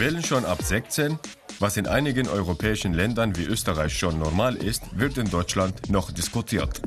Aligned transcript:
Wählen 0.00 0.24
schon 0.24 0.46
ab 0.46 0.62
16? 0.62 1.18
Was 1.58 1.76
in 1.76 1.86
einigen 1.86 2.26
europäischen 2.26 2.94
Ländern 2.94 3.36
wie 3.36 3.44
Österreich 3.44 3.98
schon 3.98 4.18
normal 4.18 4.56
ist, 4.56 4.98
wird 4.98 5.18
in 5.18 5.28
Deutschland 5.28 5.90
noch 5.90 6.10
diskutiert. 6.10 6.80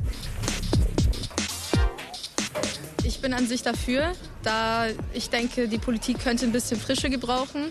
Ich 3.04 3.20
bin 3.20 3.32
an 3.32 3.46
sich 3.46 3.62
dafür, 3.62 4.14
da 4.42 4.88
ich 5.12 5.30
denke, 5.30 5.68
die 5.68 5.78
Politik 5.78 6.18
könnte 6.18 6.44
ein 6.44 6.50
bisschen 6.50 6.80
Frische 6.80 7.08
gebrauchen 7.08 7.66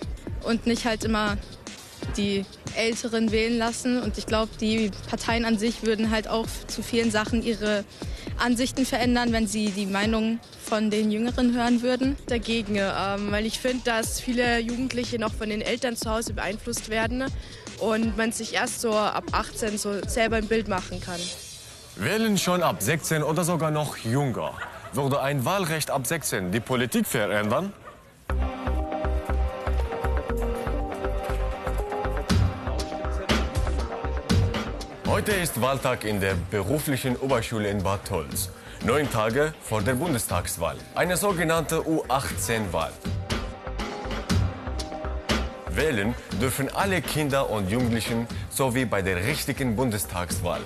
und 0.45 0.65
nicht 0.65 0.85
halt 0.85 1.03
immer 1.03 1.37
die 2.15 2.45
Älteren 2.77 3.33
wählen 3.33 3.57
lassen. 3.57 4.01
Und 4.01 4.17
ich 4.17 4.25
glaube, 4.25 4.51
die 4.61 4.91
Parteien 5.09 5.43
an 5.43 5.57
sich 5.57 5.83
würden 5.83 6.09
halt 6.09 6.29
auch 6.29 6.47
zu 6.67 6.81
vielen 6.81 7.11
Sachen 7.11 7.43
ihre 7.43 7.83
Ansichten 8.39 8.85
verändern, 8.85 9.31
wenn 9.31 9.47
sie 9.47 9.71
die 9.71 9.85
Meinung 9.85 10.39
von 10.63 10.89
den 10.89 11.11
Jüngeren 11.11 11.53
hören 11.55 11.81
würden. 11.81 12.17
Dagegen, 12.27 12.75
ähm, 12.77 13.31
weil 13.31 13.45
ich 13.45 13.59
finde, 13.59 13.83
dass 13.85 14.19
viele 14.19 14.59
Jugendliche 14.59 15.19
noch 15.19 15.33
von 15.33 15.49
den 15.49 15.61
Eltern 15.61 15.95
zu 15.95 16.09
Hause 16.09 16.33
beeinflusst 16.33 16.89
werden 16.89 17.25
und 17.79 18.17
man 18.17 18.31
sich 18.31 18.53
erst 18.53 18.81
so 18.81 18.93
ab 18.93 19.25
18 19.31 19.77
so 19.77 20.01
selber 20.07 20.37
ein 20.37 20.47
Bild 20.47 20.67
machen 20.67 21.01
kann. 21.01 21.19
Wählen 21.95 22.37
schon 22.37 22.63
ab 22.63 22.77
16 22.81 23.23
oder 23.23 23.43
sogar 23.43 23.71
noch 23.71 23.97
jünger. 23.97 24.53
Würde 24.93 25.21
ein 25.21 25.45
Wahlrecht 25.45 25.91
ab 25.91 26.07
16 26.07 26.51
die 26.51 26.59
Politik 26.59 27.05
verändern? 27.07 27.73
Heute 35.13 35.31
ist 35.33 35.61
Wahltag 35.61 36.05
in 36.05 36.19
der 36.19 36.33
beruflichen 36.49 37.15
Oberschule 37.17 37.69
in 37.69 37.83
Bad 37.83 38.03
Tolz. 38.07 38.49
Neun 38.83 39.07
Tage 39.11 39.53
vor 39.61 39.83
der 39.83 39.93
Bundestagswahl. 39.93 40.75
Eine 40.95 41.17
sogenannte 41.17 41.81
U18-Wahl. 41.81 42.91
Wählen 45.69 46.15
dürfen 46.41 46.67
alle 46.73 46.99
Kinder 47.03 47.51
und 47.51 47.69
Jugendlichen 47.69 48.25
sowie 48.49 48.85
bei 48.85 49.03
der 49.03 49.17
richtigen 49.17 49.75
Bundestagswahl. 49.75 50.61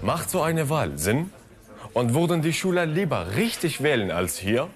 Macht 0.00 0.30
so 0.30 0.40
eine 0.40 0.70
Wahl 0.70 0.96
Sinn? 0.96 1.30
Und 1.92 2.14
würden 2.14 2.40
die 2.40 2.54
Schüler 2.54 2.86
lieber 2.86 3.36
richtig 3.36 3.82
wählen 3.82 4.10
als 4.10 4.38
hier? 4.38 4.70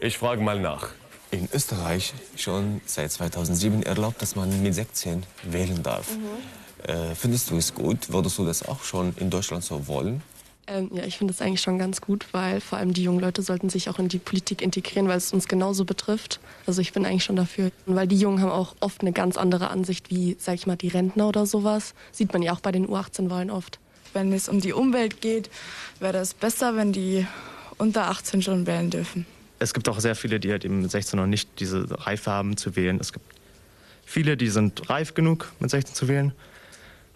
Ich 0.00 0.16
frage 0.18 0.40
mal 0.40 0.60
nach. 0.60 0.90
In 1.32 1.48
Österreich 1.52 2.14
schon 2.36 2.80
seit 2.86 3.10
2007 3.10 3.82
erlaubt, 3.82 4.22
dass 4.22 4.36
man 4.36 4.62
mit 4.62 4.72
16 4.72 5.24
wählen 5.42 5.82
darf. 5.82 6.16
Mhm. 6.16 6.88
Äh, 6.88 7.14
findest 7.16 7.50
du 7.50 7.56
es 7.56 7.74
gut? 7.74 8.12
Würdest 8.12 8.38
du 8.38 8.46
das 8.46 8.62
auch 8.62 8.84
schon 8.84 9.12
in 9.16 9.28
Deutschland 9.28 9.64
so 9.64 9.88
wollen? 9.88 10.22
Ähm, 10.68 10.88
ja, 10.92 11.02
ich 11.02 11.18
finde 11.18 11.34
das 11.34 11.42
eigentlich 11.42 11.62
schon 11.62 11.80
ganz 11.80 12.00
gut, 12.00 12.26
weil 12.30 12.60
vor 12.60 12.78
allem 12.78 12.94
die 12.94 13.02
jungen 13.02 13.18
Leute 13.18 13.42
sollten 13.42 13.70
sich 13.70 13.90
auch 13.90 13.98
in 13.98 14.06
die 14.06 14.20
Politik 14.20 14.62
integrieren, 14.62 15.08
weil 15.08 15.16
es 15.16 15.32
uns 15.32 15.48
genauso 15.48 15.84
betrifft. 15.84 16.38
Also 16.64 16.80
ich 16.80 16.92
bin 16.92 17.04
eigentlich 17.04 17.24
schon 17.24 17.36
dafür, 17.36 17.72
weil 17.86 18.06
die 18.06 18.18
Jungen 18.18 18.40
haben 18.40 18.52
auch 18.52 18.76
oft 18.78 19.00
eine 19.00 19.12
ganz 19.12 19.36
andere 19.36 19.68
Ansicht 19.70 20.10
wie, 20.10 20.36
sag 20.38 20.54
ich 20.54 20.68
mal, 20.68 20.76
die 20.76 20.88
Rentner 20.88 21.26
oder 21.26 21.44
sowas. 21.44 21.94
Sieht 22.12 22.32
man 22.32 22.42
ja 22.42 22.52
auch 22.52 22.60
bei 22.60 22.70
den 22.70 22.86
U18-Wahlen 22.86 23.50
oft. 23.50 23.80
Wenn 24.12 24.32
es 24.32 24.48
um 24.48 24.60
die 24.60 24.72
Umwelt 24.72 25.20
geht, 25.20 25.50
wäre 25.98 26.12
das 26.12 26.34
besser, 26.34 26.76
wenn 26.76 26.92
die 26.92 27.26
unter 27.78 28.08
18 28.08 28.42
schon 28.42 28.66
wählen 28.66 28.90
dürfen 28.90 29.26
es 29.58 29.74
gibt 29.74 29.88
auch 29.88 30.00
sehr 30.00 30.14
viele, 30.14 30.40
die 30.40 30.50
halt 30.50 30.64
eben 30.64 30.82
mit 30.82 30.90
16 30.90 31.18
noch 31.18 31.26
nicht 31.26 31.48
diese 31.58 31.86
Reife 32.06 32.30
haben 32.30 32.56
zu 32.56 32.76
wählen. 32.76 32.98
Es 33.00 33.12
gibt 33.12 33.26
viele, 34.04 34.36
die 34.36 34.48
sind 34.48 34.88
reif 34.88 35.14
genug, 35.14 35.52
mit 35.60 35.70
16 35.70 35.94
zu 35.94 36.08
wählen. 36.08 36.32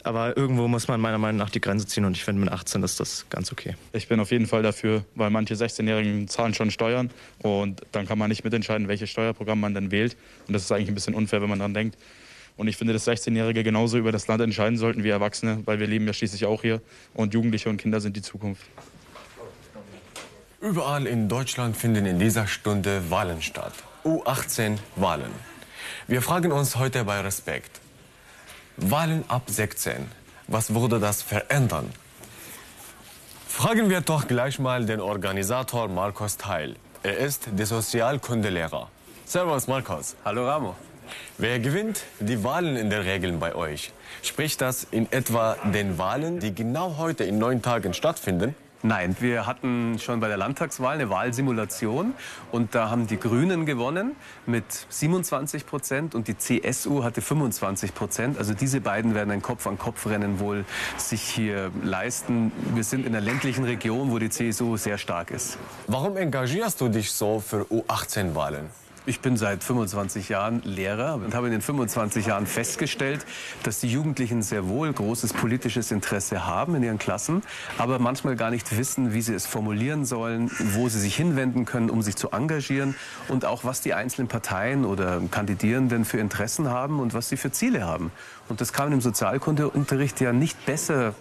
Aber 0.05 0.37
irgendwo 0.37 0.67
muss 0.67 0.89
man 0.89 1.01
meiner 1.01 1.19
Meinung 1.19 1.39
nach 1.39 1.51
die 1.51 1.61
Grenze 1.61 1.87
ziehen 1.87 2.05
und 2.05 2.17
ich 2.17 2.25
finde, 2.25 2.41
mit 2.41 2.51
18 2.51 2.83
ist 2.83 2.98
das 2.98 3.27
ganz 3.31 3.53
okay. 3.53 3.77
Ich 3.93 4.09
bin 4.09 4.19
auf 4.19 4.33
jeden 4.33 4.47
Fall 4.48 4.63
dafür, 4.63 5.05
weil 5.14 5.31
manche 5.31 5.55
16-Jährigen 5.55 6.27
zahlen 6.27 6.55
schon 6.55 6.73
Steuern 6.73 7.11
und 7.41 7.83
dann 7.92 8.07
kann 8.07 8.19
man 8.19 8.29
nicht 8.29 8.42
mitentscheiden, 8.42 8.89
welches 8.89 9.11
Steuerprogramm 9.11 9.61
man 9.61 9.75
dann 9.75 9.92
wählt. 9.92 10.17
Und 10.48 10.55
das 10.55 10.63
ist 10.63 10.73
eigentlich 10.73 10.89
ein 10.89 10.95
bisschen 10.97 11.14
unfair, 11.14 11.41
wenn 11.41 11.48
man 11.48 11.61
daran 11.61 11.75
denkt. 11.75 11.97
Und 12.57 12.67
ich 12.67 12.77
finde, 12.77 12.92
dass 12.92 13.07
16-Jährige 13.07 13.63
genauso 13.63 13.97
über 13.97 14.11
das 14.11 14.27
Land 14.27 14.42
entscheiden 14.42 14.77
sollten 14.77 15.05
wie 15.05 15.08
Erwachsene, 15.08 15.63
weil 15.67 15.79
wir 15.79 15.86
leben 15.86 16.07
ja 16.07 16.13
schließlich 16.13 16.47
auch 16.47 16.63
hier 16.63 16.83
und 17.14 17.33
Jugendliche 17.33 17.69
und 17.69 17.77
Kinder 17.77 18.01
sind 18.01 18.17
die 18.17 18.23
Zukunft. 18.23 18.63
Überall 20.62 21.08
in 21.08 21.28
Deutschland 21.28 21.77
finden 21.77 22.06
in 22.06 22.20
dieser 22.20 22.46
Stunde 22.46 23.11
Wahlen 23.11 23.42
statt. 23.42 23.73
U18 24.05 24.78
Wahlen. 24.95 25.33
Wir 26.06 26.23
fragen 26.23 26.52
uns 26.52 26.77
heute 26.77 27.02
bei 27.02 27.20
Respekt. 27.20 27.80
Wahlen 28.77 29.24
ab 29.27 29.42
16. 29.48 30.06
Was 30.46 30.72
würde 30.72 31.01
das 31.01 31.20
verändern? 31.20 31.90
Fragen 33.48 33.90
wir 33.90 34.02
doch 34.02 34.28
gleich 34.28 34.61
mal 34.61 34.86
den 34.86 35.01
Organisator 35.01 35.89
Markus 35.89 36.36
Teil. 36.36 36.77
Er 37.02 37.17
ist 37.17 37.48
der 37.51 37.67
Sozialkundelehrer. 37.67 38.89
Servus 39.27 39.67
Markus. 39.67 40.14
Hallo 40.24 40.46
Ramo. 40.46 40.77
Wer 41.39 41.58
gewinnt 41.58 42.05
die 42.20 42.45
Wahlen 42.45 42.77
in 42.77 42.89
der 42.89 43.05
Regel 43.05 43.33
bei 43.33 43.56
euch? 43.56 43.92
Spricht 44.22 44.61
das 44.61 44.86
in 44.92 45.11
etwa 45.11 45.56
den 45.64 45.98
Wahlen, 45.98 46.39
die 46.39 46.55
genau 46.55 46.98
heute 46.98 47.24
in 47.24 47.39
neun 47.39 47.62
Tagen 47.62 47.95
stattfinden? 47.95 48.55
Nein, 48.85 49.15
wir 49.20 49.47
hatten 49.47 50.01
schon 50.01 50.19
bei 50.19 50.27
der 50.27 50.37
Landtagswahl 50.37 50.95
eine 50.95 51.09
Wahlsimulation 51.09 52.15
und 52.51 52.75
da 52.75 52.91
haben 52.91 53.07
die 53.07 53.17
Grünen 53.17 53.65
gewonnen 53.65 54.17
mit 54.45 54.65
27 54.89 55.67
Prozent 55.67 56.17
und 56.17 56.27
die 56.27 56.37
CSU 56.37 57.05
hatte 57.05 57.23
25 57.23 57.95
Prozent. 57.95 58.39
Also 58.39 58.55
diese 58.55 58.81
beiden 58.81 59.15
werden 59.15 59.31
ein 59.31 59.41
Kopf-an-Kopf-Rennen 59.41 60.41
wohl 60.41 60.65
sich 60.97 61.23
hier 61.23 61.70
leisten. 61.85 62.51
Wir 62.75 62.83
sind 62.83 63.07
in 63.07 63.15
einer 63.15 63.25
ländlichen 63.25 63.63
Region, 63.65 64.11
wo 64.11 64.19
die 64.19 64.31
CSU 64.31 64.77
sehr 64.77 64.99
stark 64.99 65.31
ist. 65.31 65.59
Warum 65.87 66.17
engagierst 66.17 66.81
du 66.81 66.89
dich 66.89 67.13
so 67.13 67.39
für 67.39 67.63
U18-Wahlen? 67.67 68.82
Ich 69.05 69.18
bin 69.18 69.36
seit 69.36 69.64
25 69.64 70.29
Jahren 70.29 70.63
Lehrer 70.63 71.17
und 71.17 71.35
habe 71.35 71.46
in 71.46 71.52
den 71.52 71.61
25 71.61 72.27
Jahren 72.27 72.46
festgestellt, 72.46 73.27
dass 73.64 73.80
die 73.80 73.89
Jugendlichen 73.89 74.42
sehr 74.42 74.68
wohl 74.68 74.92
großes 74.92 75.33
politisches 75.33 75.90
Interesse 75.90 76.46
haben 76.46 76.77
in 76.77 76.85
ihren 76.85 76.98
Klassen, 76.98 77.42
aber 77.79 77.98
manchmal 77.98 78.36
gar 78.36 78.51
nicht 78.51 78.79
wissen, 78.79 79.13
wie 79.13 79.20
sie 79.20 79.35
es 79.35 79.45
formulieren 79.45 80.05
sollen, 80.05 80.52
wo 80.74 80.89
sie 80.89 81.01
sich 81.01 81.17
hinwenden 81.17 81.64
können, 81.64 81.90
um 81.90 82.01
sich 82.02 82.14
zu 82.14 82.30
engagieren 82.30 82.95
und 83.27 83.45
auch 83.45 83.64
was 83.64 83.80
die 83.80 83.92
einzelnen 83.92 84.29
Parteien 84.29 84.85
oder 84.85 85.20
Kandidierenden 85.33 86.05
für 86.05 86.19
Interessen 86.19 86.69
haben 86.69 87.01
und 87.01 87.13
was 87.13 87.29
sie 87.29 87.36
für 87.36 87.51
Ziele 87.51 87.84
haben. 87.84 88.13
Und 88.48 88.61
das 88.61 88.73
kann 88.73 88.86
man 88.86 88.92
im 88.92 89.01
Sozialkundeunterricht 89.01 90.20
ja 90.20 90.33
nicht 90.33 90.64
besser 90.64 91.14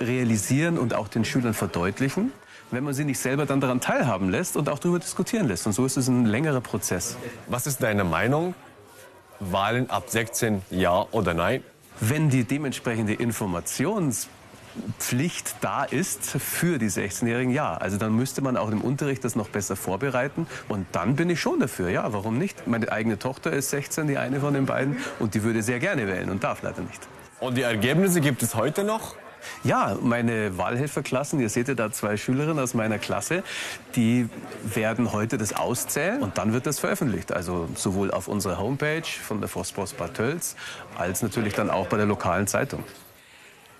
realisieren 0.00 0.76
und 0.76 0.92
auch 0.92 1.08
den 1.08 1.24
Schülern 1.24 1.54
verdeutlichen, 1.54 2.32
wenn 2.70 2.84
man 2.84 2.94
sie 2.94 3.04
nicht 3.04 3.18
selber 3.18 3.44
dann 3.46 3.60
daran 3.60 3.80
teilhaben 3.80 4.30
lässt 4.30 4.56
und 4.56 4.68
auch 4.68 4.78
darüber 4.78 4.98
diskutieren 4.98 5.48
lässt. 5.48 5.66
Und 5.66 5.72
so 5.72 5.86
ist 5.86 5.96
es 5.96 6.08
ein 6.08 6.26
längerer 6.26 6.60
Prozess. 6.60 7.16
Was 7.46 7.66
ist 7.66 7.82
deine 7.82 8.04
Meinung? 8.04 8.54
Wahlen 9.40 9.90
ab 9.90 10.04
16 10.08 10.62
ja 10.70 11.06
oder 11.10 11.34
nein? 11.34 11.62
Wenn 12.00 12.30
die 12.30 12.44
dementsprechende 12.44 13.14
Informationspflicht 13.14 15.56
da 15.60 15.84
ist 15.84 16.24
für 16.24 16.78
die 16.78 16.90
16-Jährigen, 16.90 17.52
ja. 17.52 17.76
Also 17.76 17.96
dann 17.96 18.14
müsste 18.14 18.42
man 18.42 18.56
auch 18.56 18.70
im 18.70 18.80
Unterricht 18.80 19.24
das 19.24 19.36
noch 19.36 19.48
besser 19.48 19.76
vorbereiten. 19.76 20.46
Und 20.68 20.86
dann 20.92 21.16
bin 21.16 21.30
ich 21.30 21.40
schon 21.40 21.58
dafür, 21.60 21.88
ja, 21.88 22.12
warum 22.12 22.38
nicht? 22.38 22.66
Meine 22.66 22.92
eigene 22.92 23.18
Tochter 23.18 23.52
ist 23.52 23.70
16, 23.70 24.08
die 24.08 24.18
eine 24.18 24.40
von 24.40 24.54
den 24.54 24.66
beiden, 24.66 24.98
und 25.18 25.34
die 25.34 25.42
würde 25.42 25.62
sehr 25.62 25.78
gerne 25.78 26.06
wählen 26.06 26.30
und 26.30 26.44
darf 26.44 26.62
leider 26.62 26.82
nicht. 26.82 27.00
Und 27.40 27.56
die 27.56 27.62
Ergebnisse 27.62 28.20
gibt 28.20 28.42
es 28.42 28.54
heute 28.54 28.84
noch? 28.84 29.14
Ja, 29.64 29.96
meine 30.00 30.56
Wahlhelferklassen, 30.58 31.40
ihr 31.40 31.48
seht 31.48 31.68
ja 31.68 31.74
da 31.74 31.90
zwei 31.90 32.16
Schülerinnen 32.16 32.58
aus 32.58 32.74
meiner 32.74 32.98
Klasse, 32.98 33.42
die 33.94 34.28
werden 34.62 35.12
heute 35.12 35.38
das 35.38 35.52
auszählen 35.52 36.22
und 36.22 36.38
dann 36.38 36.52
wird 36.52 36.66
das 36.66 36.78
veröffentlicht. 36.78 37.32
Also 37.32 37.68
sowohl 37.74 38.10
auf 38.10 38.28
unserer 38.28 38.58
Homepage 38.58 39.02
von 39.02 39.40
der 39.40 39.48
Forstpost 39.48 39.96
Bad 39.96 40.14
Tölz 40.14 40.56
als 40.96 41.22
natürlich 41.22 41.54
dann 41.54 41.70
auch 41.70 41.86
bei 41.86 41.96
der 41.96 42.06
lokalen 42.06 42.46
Zeitung. 42.46 42.84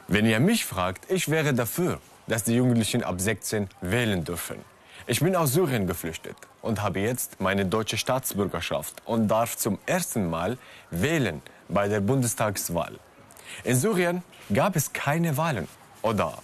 Wenn 0.08 0.26
ihr 0.26 0.38
mich 0.40 0.64
fragt, 0.64 1.10
ich 1.10 1.28
wäre 1.30 1.52
dafür, 1.52 1.98
dass 2.26 2.44
die 2.44 2.54
Jugendlichen 2.54 3.02
ab 3.02 3.20
16 3.20 3.68
wählen 3.80 4.24
dürfen. 4.24 4.56
Ich 5.08 5.20
bin 5.20 5.36
aus 5.36 5.52
Syrien 5.52 5.86
geflüchtet 5.86 6.36
und 6.62 6.82
habe 6.82 6.98
jetzt 7.00 7.40
meine 7.40 7.64
deutsche 7.64 7.96
Staatsbürgerschaft 7.96 9.02
und 9.04 9.28
darf 9.28 9.56
zum 9.56 9.78
ersten 9.86 10.28
Mal 10.28 10.58
wählen 10.90 11.42
bei 11.68 11.86
der 11.86 12.00
Bundestagswahl. 12.00 12.98
In 13.64 13.76
Syrien 13.76 14.22
gab 14.52 14.76
es 14.76 14.92
keine 14.92 15.36
Wahlen. 15.36 15.68
Oder 16.02 16.34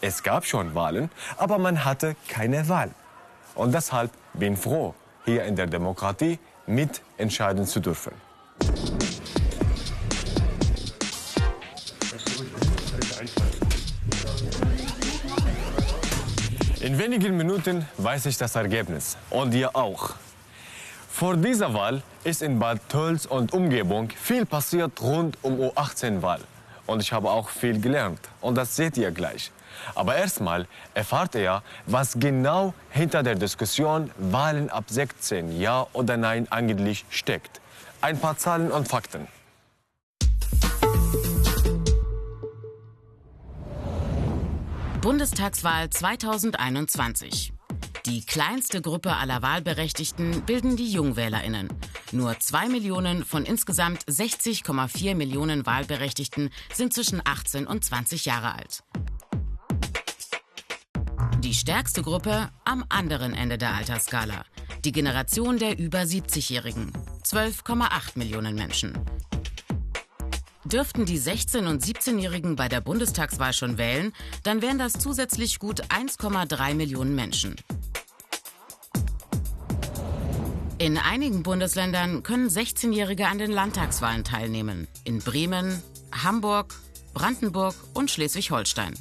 es 0.00 0.22
gab 0.22 0.44
schon 0.44 0.74
Wahlen, 0.74 1.10
aber 1.36 1.58
man 1.58 1.84
hatte 1.84 2.16
keine 2.28 2.68
Wahl. 2.68 2.90
Und 3.54 3.72
deshalb 3.72 4.10
bin 4.34 4.54
ich 4.54 4.58
froh, 4.58 4.94
hier 5.24 5.44
in 5.44 5.56
der 5.56 5.66
Demokratie 5.66 6.38
mitentscheiden 6.66 7.64
zu 7.66 7.80
dürfen. 7.80 8.12
In 16.80 16.98
wenigen 16.98 17.36
Minuten 17.36 17.88
weiß 17.96 18.26
ich 18.26 18.36
das 18.36 18.54
Ergebnis. 18.54 19.16
Und 19.30 19.54
ihr 19.54 19.74
auch. 19.74 20.14
Vor 21.18 21.34
dieser 21.34 21.72
Wahl 21.72 22.02
ist 22.24 22.42
in 22.42 22.58
Bad 22.58 22.78
Tölz 22.90 23.24
und 23.24 23.54
Umgebung 23.54 24.10
viel 24.10 24.44
passiert 24.44 25.00
rund 25.00 25.38
um 25.40 25.58
U18-Wahl. 25.58 26.42
Und 26.86 27.00
ich 27.00 27.10
habe 27.10 27.30
auch 27.30 27.48
viel 27.48 27.80
gelernt. 27.80 28.20
Und 28.42 28.56
das 28.56 28.76
seht 28.76 28.98
ihr 28.98 29.10
gleich. 29.12 29.50
Aber 29.94 30.14
erstmal 30.14 30.66
erfahrt 30.92 31.34
er, 31.34 31.62
was 31.86 32.18
genau 32.18 32.74
hinter 32.90 33.22
der 33.22 33.34
Diskussion 33.34 34.10
Wahlen 34.18 34.68
ab 34.68 34.84
16 34.88 35.58
Ja 35.58 35.86
oder 35.94 36.18
Nein 36.18 36.52
eigentlich 36.52 37.06
steckt. 37.08 37.62
Ein 38.02 38.20
paar 38.20 38.36
Zahlen 38.36 38.70
und 38.70 38.86
Fakten. 38.86 39.26
Bundestagswahl 45.00 45.88
2021. 45.88 47.55
Die 48.06 48.24
kleinste 48.24 48.80
Gruppe 48.80 49.16
aller 49.16 49.42
Wahlberechtigten 49.42 50.42
bilden 50.42 50.76
die 50.76 50.92
Jungwählerinnen. 50.92 51.68
Nur 52.12 52.38
zwei 52.38 52.68
Millionen 52.68 53.24
von 53.24 53.44
insgesamt 53.44 54.04
60,4 54.04 55.16
Millionen 55.16 55.66
Wahlberechtigten 55.66 56.50
sind 56.72 56.94
zwischen 56.94 57.20
18 57.24 57.66
und 57.66 57.84
20 57.84 58.24
Jahre 58.24 58.54
alt. 58.54 58.84
Die 61.40 61.52
stärkste 61.52 62.02
Gruppe 62.02 62.50
am 62.64 62.84
anderen 62.90 63.34
Ende 63.34 63.58
der 63.58 63.74
Altersskala. 63.74 64.44
Die 64.84 64.92
Generation 64.92 65.58
der 65.58 65.76
über 65.76 66.02
70-Jährigen. 66.02 66.92
12,8 67.24 68.12
Millionen 68.14 68.54
Menschen. 68.54 68.96
Dürften 70.64 71.06
die 71.06 71.18
16- 71.20 71.68
und 71.68 71.84
17-Jährigen 71.84 72.54
bei 72.54 72.68
der 72.68 72.80
Bundestagswahl 72.80 73.52
schon 73.52 73.78
wählen, 73.78 74.12
dann 74.44 74.62
wären 74.62 74.78
das 74.78 74.92
zusätzlich 74.92 75.58
gut 75.58 75.82
1,3 75.92 76.74
Millionen 76.74 77.16
Menschen. 77.16 77.56
In 80.78 80.98
einigen 80.98 81.42
Bundesländern 81.42 82.22
können 82.22 82.50
16-Jährige 82.50 83.28
an 83.28 83.38
den 83.38 83.50
Landtagswahlen 83.50 84.24
teilnehmen. 84.24 84.86
In 85.04 85.20
Bremen, 85.20 85.82
Hamburg, 86.12 86.74
Brandenburg 87.14 87.74
und 87.94 88.10
Schleswig-Holstein. 88.10 88.92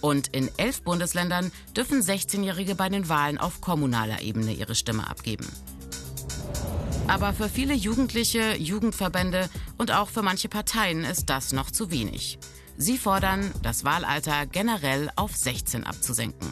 Und 0.00 0.26
in 0.28 0.50
elf 0.56 0.82
Bundesländern 0.82 1.52
dürfen 1.76 2.00
16-Jährige 2.00 2.74
bei 2.74 2.88
den 2.88 3.08
Wahlen 3.08 3.38
auf 3.38 3.60
kommunaler 3.60 4.22
Ebene 4.22 4.52
ihre 4.52 4.74
Stimme 4.74 5.08
abgeben. 5.08 5.46
Aber 7.06 7.32
für 7.32 7.48
viele 7.48 7.74
Jugendliche, 7.74 8.56
Jugendverbände 8.56 9.48
und 9.76 9.92
auch 9.92 10.08
für 10.08 10.22
manche 10.22 10.48
Parteien 10.48 11.04
ist 11.04 11.30
das 11.30 11.52
noch 11.52 11.70
zu 11.70 11.92
wenig. 11.92 12.40
Sie 12.76 12.98
fordern, 12.98 13.52
das 13.62 13.84
Wahlalter 13.84 14.46
generell 14.46 15.10
auf 15.14 15.36
16 15.36 15.84
abzusenken. 15.84 16.48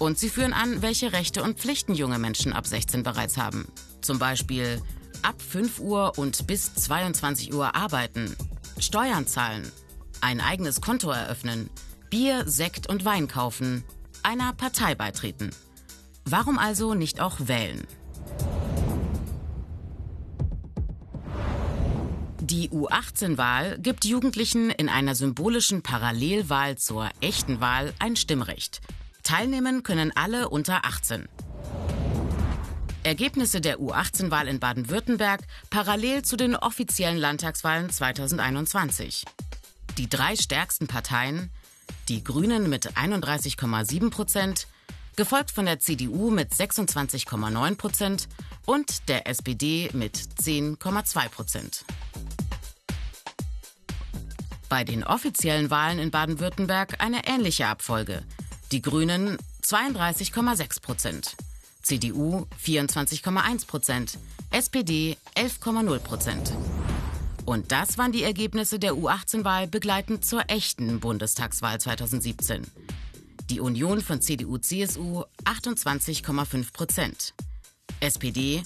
Und 0.00 0.18
sie 0.18 0.30
führen 0.30 0.54
an, 0.54 0.80
welche 0.80 1.12
Rechte 1.12 1.42
und 1.42 1.58
Pflichten 1.58 1.94
junge 1.94 2.18
Menschen 2.18 2.54
ab 2.54 2.66
16 2.66 3.02
bereits 3.02 3.36
haben. 3.36 3.68
Zum 4.00 4.18
Beispiel 4.18 4.80
ab 5.20 5.42
5 5.42 5.78
Uhr 5.78 6.16
und 6.16 6.46
bis 6.46 6.74
22 6.74 7.52
Uhr 7.52 7.74
arbeiten, 7.76 8.34
Steuern 8.78 9.26
zahlen, 9.26 9.70
ein 10.22 10.40
eigenes 10.40 10.80
Konto 10.80 11.10
eröffnen, 11.10 11.68
Bier, 12.08 12.48
Sekt 12.48 12.88
und 12.88 13.04
Wein 13.04 13.28
kaufen, 13.28 13.84
einer 14.22 14.54
Partei 14.54 14.94
beitreten. 14.94 15.50
Warum 16.24 16.58
also 16.58 16.94
nicht 16.94 17.20
auch 17.20 17.36
wählen? 17.38 17.86
Die 22.40 22.70
U18-Wahl 22.70 23.78
gibt 23.78 24.06
Jugendlichen 24.06 24.70
in 24.70 24.88
einer 24.88 25.14
symbolischen 25.14 25.82
Parallelwahl 25.82 26.78
zur 26.78 27.10
echten 27.20 27.60
Wahl 27.60 27.92
ein 27.98 28.16
Stimmrecht. 28.16 28.80
Teilnehmen 29.30 29.84
können 29.84 30.10
alle 30.16 30.48
unter 30.48 30.84
18. 30.84 31.28
Ergebnisse 33.04 33.60
der 33.60 33.78
U18-Wahl 33.78 34.48
in 34.48 34.58
Baden-Württemberg 34.58 35.42
parallel 35.70 36.22
zu 36.22 36.36
den 36.36 36.56
offiziellen 36.56 37.16
Landtagswahlen 37.16 37.90
2021. 37.90 39.24
Die 39.98 40.08
drei 40.08 40.34
stärksten 40.34 40.88
Parteien, 40.88 41.52
die 42.08 42.24
Grünen 42.24 42.68
mit 42.68 42.96
31,7 42.96 44.10
Prozent, 44.10 44.66
gefolgt 45.14 45.52
von 45.52 45.64
der 45.64 45.78
CDU 45.78 46.32
mit 46.32 46.52
26,9 46.52 47.76
Prozent 47.76 48.28
und 48.66 49.08
der 49.08 49.28
SPD 49.28 49.90
mit 49.92 50.16
10,2 50.16 51.28
Prozent. 51.28 51.84
Bei 54.68 54.82
den 54.82 55.04
offiziellen 55.04 55.70
Wahlen 55.70 56.00
in 56.00 56.10
Baden-Württemberg 56.10 57.00
eine 57.00 57.28
ähnliche 57.28 57.68
Abfolge. 57.68 58.24
Die 58.72 58.82
Grünen 58.82 59.36
32,6 59.64 60.80
Prozent, 60.80 61.36
CDU 61.82 62.46
24,1 62.64 63.66
Prozent, 63.66 64.16
SPD 64.52 65.16
11,0 65.34 65.98
Prozent. 65.98 66.52
Und 67.46 67.72
das 67.72 67.98
waren 67.98 68.12
die 68.12 68.22
Ergebnisse 68.22 68.78
der 68.78 68.92
U18-Wahl 68.92 69.66
begleitend 69.66 70.24
zur 70.24 70.48
echten 70.48 71.00
Bundestagswahl 71.00 71.80
2017. 71.80 72.64
Die 73.50 73.58
Union 73.58 74.00
von 74.00 74.22
CDU-CSU 74.22 75.24
28,5 75.44 76.72
Prozent, 76.72 77.34
SPD 77.98 78.62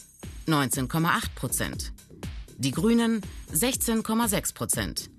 19,8 0.47 1.35
Prozent, 1.35 1.93
die 2.59 2.73
Grünen 2.73 3.23
16,6 3.55 4.53
Prozent, 4.53 5.11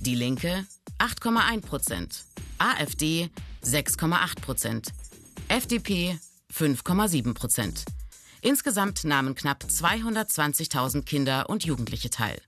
die 0.00 0.16
Linke 0.16 0.66
8,1 0.98 1.60
Prozent. 1.60 2.24
AfD 2.58 3.30
6,8 3.64 4.40
Prozent. 4.40 4.92
FDP 5.48 6.18
5,7 6.52 7.34
Prozent. 7.34 7.84
Insgesamt 8.40 9.04
nahmen 9.04 9.34
knapp 9.34 9.64
220.000 9.64 11.02
Kinder 11.04 11.48
und 11.48 11.64
Jugendliche 11.64 12.10
teil. 12.10 12.40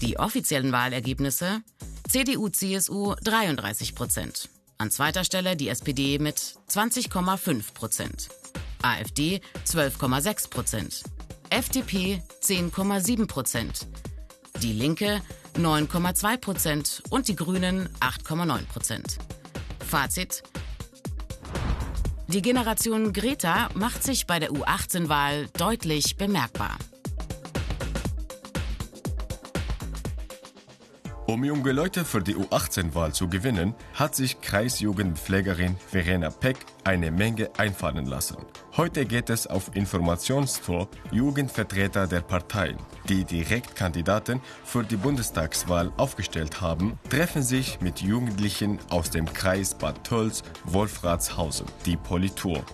Die 0.00 0.18
offiziellen 0.18 0.72
Wahlergebnisse 0.72 1.62
CDU-CSU 2.08 3.14
33 3.22 3.94
Prozent. 3.94 4.48
An 4.78 4.90
zweiter 4.90 5.24
Stelle 5.24 5.56
die 5.56 5.68
SPD 5.68 6.18
mit 6.18 6.38
20,5 6.68 7.72
Prozent. 7.72 8.28
AfD 8.82 9.40
12,6 9.66 10.50
Prozent. 10.50 11.02
FDP 11.48 12.22
10,7 12.42 13.26
Prozent. 13.26 13.86
Die 14.62 14.72
Linke 14.72 15.20
9,2 15.58 16.36
Prozent 16.38 17.02
und 17.10 17.28
die 17.28 17.36
Grünen 17.36 17.88
8,9 18.00 18.66
Prozent. 18.66 19.18
Fazit. 19.86 20.42
Die 22.28 22.42
Generation 22.42 23.12
Greta 23.12 23.68
macht 23.74 24.02
sich 24.02 24.26
bei 24.26 24.38
der 24.38 24.50
U18-Wahl 24.50 25.48
deutlich 25.56 26.16
bemerkbar. 26.16 26.76
Um 31.28 31.42
junge 31.42 31.72
Leute 31.72 32.04
für 32.04 32.22
die 32.22 32.36
U18-Wahl 32.36 33.12
zu 33.12 33.28
gewinnen, 33.28 33.74
hat 33.94 34.14
sich 34.14 34.40
Kreisjugendpflegerin 34.40 35.76
Verena 35.76 36.30
Peck 36.30 36.56
eine 36.84 37.10
Menge 37.10 37.50
einfallen 37.58 38.06
lassen. 38.06 38.36
Heute 38.76 39.04
geht 39.06 39.28
es 39.28 39.48
auf 39.48 39.74
Informationstour 39.74 40.88
Jugendvertreter 41.10 42.06
der 42.06 42.20
Parteien, 42.20 42.78
die 43.08 43.24
Direktkandidaten 43.24 44.40
für 44.64 44.84
die 44.84 44.94
Bundestagswahl 44.94 45.90
aufgestellt 45.96 46.60
haben, 46.60 46.96
treffen 47.10 47.42
sich 47.42 47.80
mit 47.80 48.02
Jugendlichen 48.02 48.78
aus 48.90 49.10
dem 49.10 49.26
Kreis 49.26 49.74
Bad 49.74 50.04
Tölz, 50.04 50.44
Wolfratshausen, 50.62 51.66
die 51.86 51.96
Politur. 51.96 52.64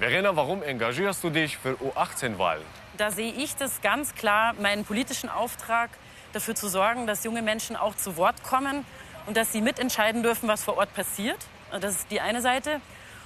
Verena, 0.00 0.34
warum 0.34 0.64
engagierst 0.64 1.22
du 1.22 1.30
dich 1.30 1.56
für 1.56 1.74
U18-Wahlen? 1.74 2.64
Da 2.96 3.12
sehe 3.12 3.32
ich 3.32 3.54
das 3.54 3.80
ganz 3.82 4.16
klar, 4.16 4.54
meinen 4.60 4.84
politischen 4.84 5.28
Auftrag, 5.28 5.90
dafür 6.38 6.54
zu 6.54 6.68
sorgen, 6.68 7.08
dass 7.08 7.24
junge 7.24 7.42
Menschen 7.42 7.74
auch 7.74 7.96
zu 7.96 8.16
Wort 8.16 8.44
kommen 8.44 8.84
und 9.26 9.36
dass 9.36 9.50
sie 9.50 9.60
mitentscheiden 9.60 10.22
dürfen, 10.22 10.48
was 10.48 10.62
vor 10.62 10.76
Ort 10.76 10.94
passiert. 10.94 11.38
Das 11.80 11.96
ist 11.96 12.10
die 12.12 12.20
eine 12.20 12.40
Seite. 12.40 12.80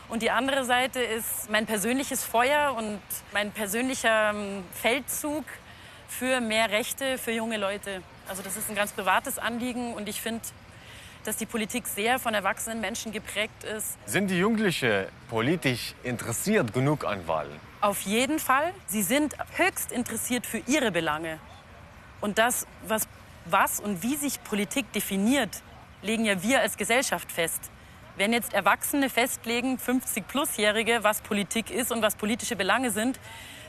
Und 0.09 0.23
die 0.23 0.31
andere 0.31 0.65
Seite 0.65 1.01
ist 1.01 1.51
mein 1.51 1.67
persönliches 1.67 2.25
Feuer 2.25 2.75
und 2.75 3.01
mein 3.33 3.53
persönlicher 3.53 4.31
ähm, 4.31 4.65
Feldzug 4.73 5.45
für 6.09 6.41
mehr 6.41 6.71
Rechte 6.71 7.19
für 7.19 7.33
junge 7.33 7.59
Leute. 7.59 8.03
Also 8.29 8.43
das 8.43 8.57
ist 8.57 8.71
ein 8.71 8.77
ganz 8.77 8.93
privates 8.93 9.39
Anliegen 9.39 9.93
und 9.93 10.09
ich 10.09 10.23
finde, 10.23 10.43
dass 11.25 11.37
die 11.37 11.47
Politik 11.47 11.87
sehr 11.87 12.19
von 12.19 12.33
erwachsenen 12.33 12.81
Menschen 12.81 13.13
geprägt 13.13 13.65
ist. 13.65 13.97
Sind 14.07 14.29
die 14.29 14.39
Jugendlichen 14.39 15.05
politisch 15.29 15.95
interessiert 16.03 16.73
genug 16.73 17.05
an 17.05 17.27
Wahlen? 17.29 17.61
Auf 17.83 18.01
jeden 18.03 18.39
Fall. 18.39 18.73
Sie 18.87 19.03
sind 19.03 19.37
höchst 19.57 19.93
interessiert 19.93 20.47
für 20.47 20.63
ihre 20.67 20.91
Belange. 20.91 21.39
Und 22.23 22.39
das, 22.39 22.67
was, 22.87 23.07
was 23.45 23.81
und 23.81 24.03
wie 24.03 24.17
sich 24.17 24.43
Politik 24.43 24.91
definiert, 24.93 25.63
legen 26.01 26.25
ja 26.25 26.43
wir 26.43 26.61
als 26.61 26.79
Gesellschaft 26.79 27.31
fest. 27.31 27.71
Wenn 28.17 28.33
jetzt 28.33 28.55
Erwachsene 28.55 29.11
festlegen, 29.11 29.77
50-Plus-Jährige, 29.77 31.03
was 31.03 31.21
Politik 31.21 31.71
ist 31.71 31.91
und 31.91 32.01
was 32.01 32.15
politische 32.15 32.57
Belange 32.57 32.91
sind, 32.91 33.19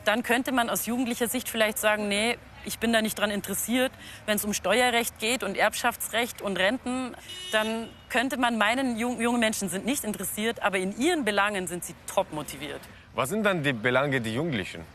dann 0.05 0.21
könnte 0.21 0.51
man 0.51 0.69
aus 0.69 0.85
jugendlicher 0.85 1.27
Sicht 1.27 1.49
vielleicht 1.49 1.79
sagen, 1.79 2.07
nee, 2.07 2.37
ich 2.65 2.77
bin 2.77 2.93
da 2.93 3.01
nicht 3.01 3.17
dran 3.17 3.31
interessiert. 3.31 3.91
Wenn 4.25 4.35
es 4.35 4.45
um 4.45 4.53
Steuerrecht 4.53 5.17
geht 5.17 5.43
und 5.43 5.57
Erbschaftsrecht 5.57 6.41
und 6.41 6.57
Renten, 6.57 7.15
dann 7.51 7.89
könnte 8.09 8.37
man 8.37 8.57
meinen, 8.57 8.97
junge 8.97 9.37
Menschen 9.37 9.69
sind 9.69 9.85
nicht 9.85 10.03
interessiert, 10.03 10.61
aber 10.61 10.77
in 10.77 10.95
ihren 10.99 11.25
Belangen 11.25 11.67
sind 11.67 11.83
sie 11.83 11.95
top 12.05 12.31
motiviert. 12.33 12.81
Was 13.15 13.29
sind 13.29 13.43
dann 13.43 13.63
die 13.63 13.73
Belange 13.73 14.21
der 14.21 14.31
Jugendlichen? 14.31 14.85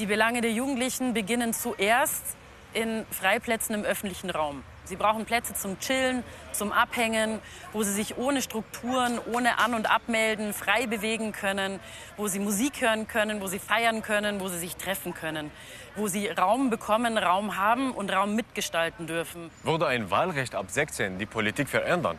Die 0.00 0.06
Belange 0.06 0.40
der 0.40 0.52
Jugendlichen 0.52 1.12
beginnen 1.12 1.52
zuerst 1.52 2.24
in 2.72 3.04
Freiplätzen 3.10 3.74
im 3.74 3.84
öffentlichen 3.84 4.30
Raum. 4.30 4.64
Sie 4.84 4.96
brauchen 4.96 5.26
Plätze 5.26 5.52
zum 5.52 5.78
Chillen, 5.78 6.24
zum 6.52 6.72
Abhängen, 6.72 7.38
wo 7.74 7.82
sie 7.82 7.92
sich 7.92 8.16
ohne 8.16 8.40
Strukturen, 8.40 9.18
ohne 9.30 9.58
An- 9.58 9.74
und 9.74 9.90
Abmelden 9.90 10.54
frei 10.54 10.86
bewegen 10.86 11.32
können, 11.32 11.80
wo 12.16 12.28
sie 12.28 12.38
Musik 12.38 12.80
hören 12.80 13.08
können, 13.08 13.42
wo 13.42 13.46
sie 13.46 13.58
feiern 13.58 14.00
können, 14.00 14.40
wo 14.40 14.48
sie 14.48 14.58
sich 14.58 14.74
treffen 14.76 15.12
können, 15.12 15.50
wo 15.96 16.08
sie 16.08 16.28
Raum 16.28 16.70
bekommen, 16.70 17.18
Raum 17.18 17.58
haben 17.58 17.90
und 17.90 18.10
Raum 18.10 18.34
mitgestalten 18.34 19.06
dürfen. 19.06 19.50
Würde 19.64 19.86
ein 19.86 20.10
Wahlrecht 20.10 20.54
ab 20.54 20.70
16 20.70 21.18
die 21.18 21.26
Politik 21.26 21.68
verändern? 21.68 22.16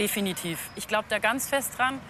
Definitiv. 0.00 0.58
Ich 0.74 0.88
glaube 0.88 1.04
da 1.08 1.20
ganz 1.20 1.48
fest 1.48 1.78
dran. 1.78 2.00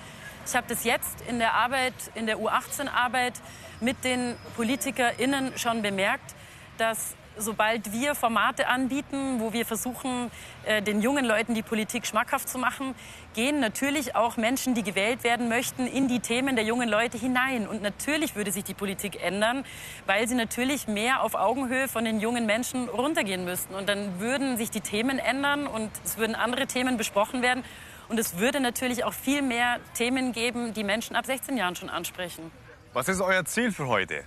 Ich 0.47 0.57
habe 0.57 0.67
das 0.67 0.85
jetzt 0.85 1.21
in 1.29 1.39
der 1.39 1.53
Arbeit, 1.53 1.93
in 2.15 2.25
der 2.25 2.39
U18-Arbeit 2.39 3.35
mit 3.81 4.05
den 4.05 4.37
PolitikerInnen 4.57 5.57
schon 5.57 5.83
bemerkt, 5.83 6.35
dass 6.79 7.15
sobald 7.37 7.93
wir 7.93 8.15
Formate 8.15 8.69
anbieten, 8.69 9.41
wo 9.41 9.53
wir 9.53 9.65
versuchen, 9.65 10.31
äh, 10.65 10.83
den 10.83 11.01
jungen 11.01 11.25
Leuten 11.25 11.55
die 11.55 11.63
Politik 11.63 12.07
schmackhaft 12.07 12.49
zu 12.49 12.59
machen, 12.59 12.95
gehen 13.35 13.61
natürlich 13.61 14.15
auch 14.15 14.37
Menschen, 14.37 14.75
die 14.75 14.83
gewählt 14.83 15.25
werden 15.25 15.49
möchten, 15.49 15.87
in 15.87 16.09
die 16.09 16.21
Themen 16.21 16.57
der 16.57 16.65
jungen 16.65 16.89
Leute 16.89 17.19
hinein. 17.19 17.67
Und 17.67 17.83
natürlich 17.83 18.37
würde 18.37 18.53
sich 18.53 18.65
die 18.65 18.75
Politik 18.75 19.23
ändern, 19.23 19.65
weil 20.07 20.29
sie 20.29 20.35
natürlich 20.35 20.87
mehr 20.89 21.23
auf 21.23 21.35
Augenhöhe 21.35 21.89
von 21.89 22.05
den 22.05 22.21
jungen 22.21 22.47
Menschen 22.47 22.89
runtergehen 22.89 23.45
müssten. 23.45 23.75
Und 23.75 23.89
dann 23.89 24.21
würden 24.21 24.57
sich 24.57 24.71
die 24.71 24.81
Themen 24.81 25.19
ändern 25.19 25.67
und 25.67 25.91
es 26.05 26.19
würden 26.19 26.35
andere 26.35 26.67
Themen 26.67 26.97
besprochen 26.97 27.43
werden. 27.43 27.65
Und 28.09 28.19
es 28.19 28.39
würde 28.39 28.61
natürlich 28.61 29.05
auch 29.05 29.13
viel 29.13 29.41
mehr 29.41 29.79
Themen 29.95 30.33
geben, 30.33 30.75
die 30.75 30.83
Menschen 30.83 31.15
ab 31.15 31.27
16 31.27 31.57
Jahren 31.57 31.77
schon 31.77 31.89
ansprechen. 31.89 32.51
Was 32.93 33.09
ist 33.09 33.21
euer 33.21 33.45
Ziel 33.45 33.71
für 33.71 33.87
heute? 33.87 34.25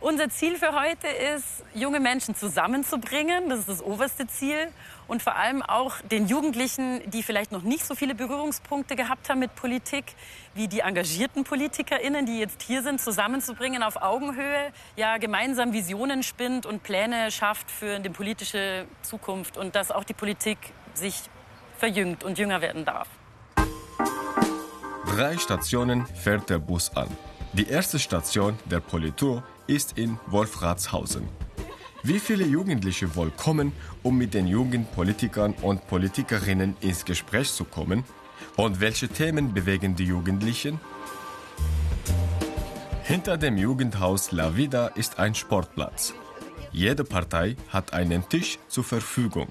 Unser 0.00 0.30
Ziel 0.30 0.56
für 0.56 0.72
heute 0.72 1.06
ist, 1.06 1.62
junge 1.74 2.00
Menschen 2.00 2.34
zusammenzubringen. 2.34 3.50
Das 3.50 3.60
ist 3.60 3.68
das 3.68 3.82
oberste 3.82 4.26
Ziel. 4.26 4.68
Und 5.06 5.22
vor 5.22 5.36
allem 5.36 5.62
auch 5.62 6.00
den 6.10 6.26
Jugendlichen, 6.26 7.08
die 7.10 7.22
vielleicht 7.22 7.52
noch 7.52 7.62
nicht 7.62 7.84
so 7.84 7.94
viele 7.94 8.14
Berührungspunkte 8.14 8.96
gehabt 8.96 9.28
haben 9.28 9.38
mit 9.38 9.54
Politik, 9.54 10.06
wie 10.54 10.66
die 10.66 10.80
engagierten 10.80 11.44
PolitikerInnen, 11.44 12.24
die 12.24 12.38
jetzt 12.38 12.62
hier 12.62 12.82
sind, 12.82 13.02
zusammenzubringen 13.02 13.82
auf 13.82 14.00
Augenhöhe, 14.00 14.72
ja, 14.96 15.18
gemeinsam 15.18 15.74
Visionen 15.74 16.22
spinnt 16.22 16.64
und 16.64 16.82
Pläne 16.82 17.30
schafft 17.30 17.70
für 17.70 18.00
die 18.00 18.08
politische 18.08 18.86
Zukunft 19.02 19.58
und 19.58 19.76
dass 19.76 19.90
auch 19.90 20.04
die 20.04 20.14
Politik 20.14 20.58
sich 20.94 21.20
verjüngt 21.76 22.24
und 22.24 22.38
jünger 22.38 22.62
werden 22.62 22.86
darf. 22.86 23.08
Drei 25.04 25.36
Stationen 25.36 26.06
fährt 26.06 26.48
der 26.48 26.58
Bus 26.58 26.90
an. 26.96 27.08
Die 27.54 27.68
erste 27.68 27.98
Station 27.98 28.58
der 28.64 28.80
Politur 28.80 29.42
ist 29.66 29.98
in 29.98 30.18
Wolfratshausen. 30.26 31.28
Wie 32.02 32.18
viele 32.18 32.46
Jugendliche 32.46 33.14
wohl 33.14 33.30
kommen, 33.30 33.72
um 34.02 34.16
mit 34.16 34.32
den 34.32 34.46
jungen 34.46 34.86
Politikern 34.86 35.52
und 35.60 35.86
Politikerinnen 35.86 36.74
ins 36.80 37.04
Gespräch 37.04 37.52
zu 37.52 37.64
kommen? 37.64 38.04
Und 38.56 38.80
welche 38.80 39.06
Themen 39.06 39.52
bewegen 39.52 39.94
die 39.96 40.06
Jugendlichen? 40.06 40.80
Hinter 43.04 43.36
dem 43.36 43.58
Jugendhaus 43.58 44.32
La 44.32 44.56
Vida 44.56 44.86
ist 44.86 45.18
ein 45.18 45.34
Sportplatz. 45.34 46.14
Jede 46.72 47.04
Partei 47.04 47.56
hat 47.68 47.92
einen 47.92 48.26
Tisch 48.30 48.58
zur 48.68 48.84
Verfügung. 48.84 49.48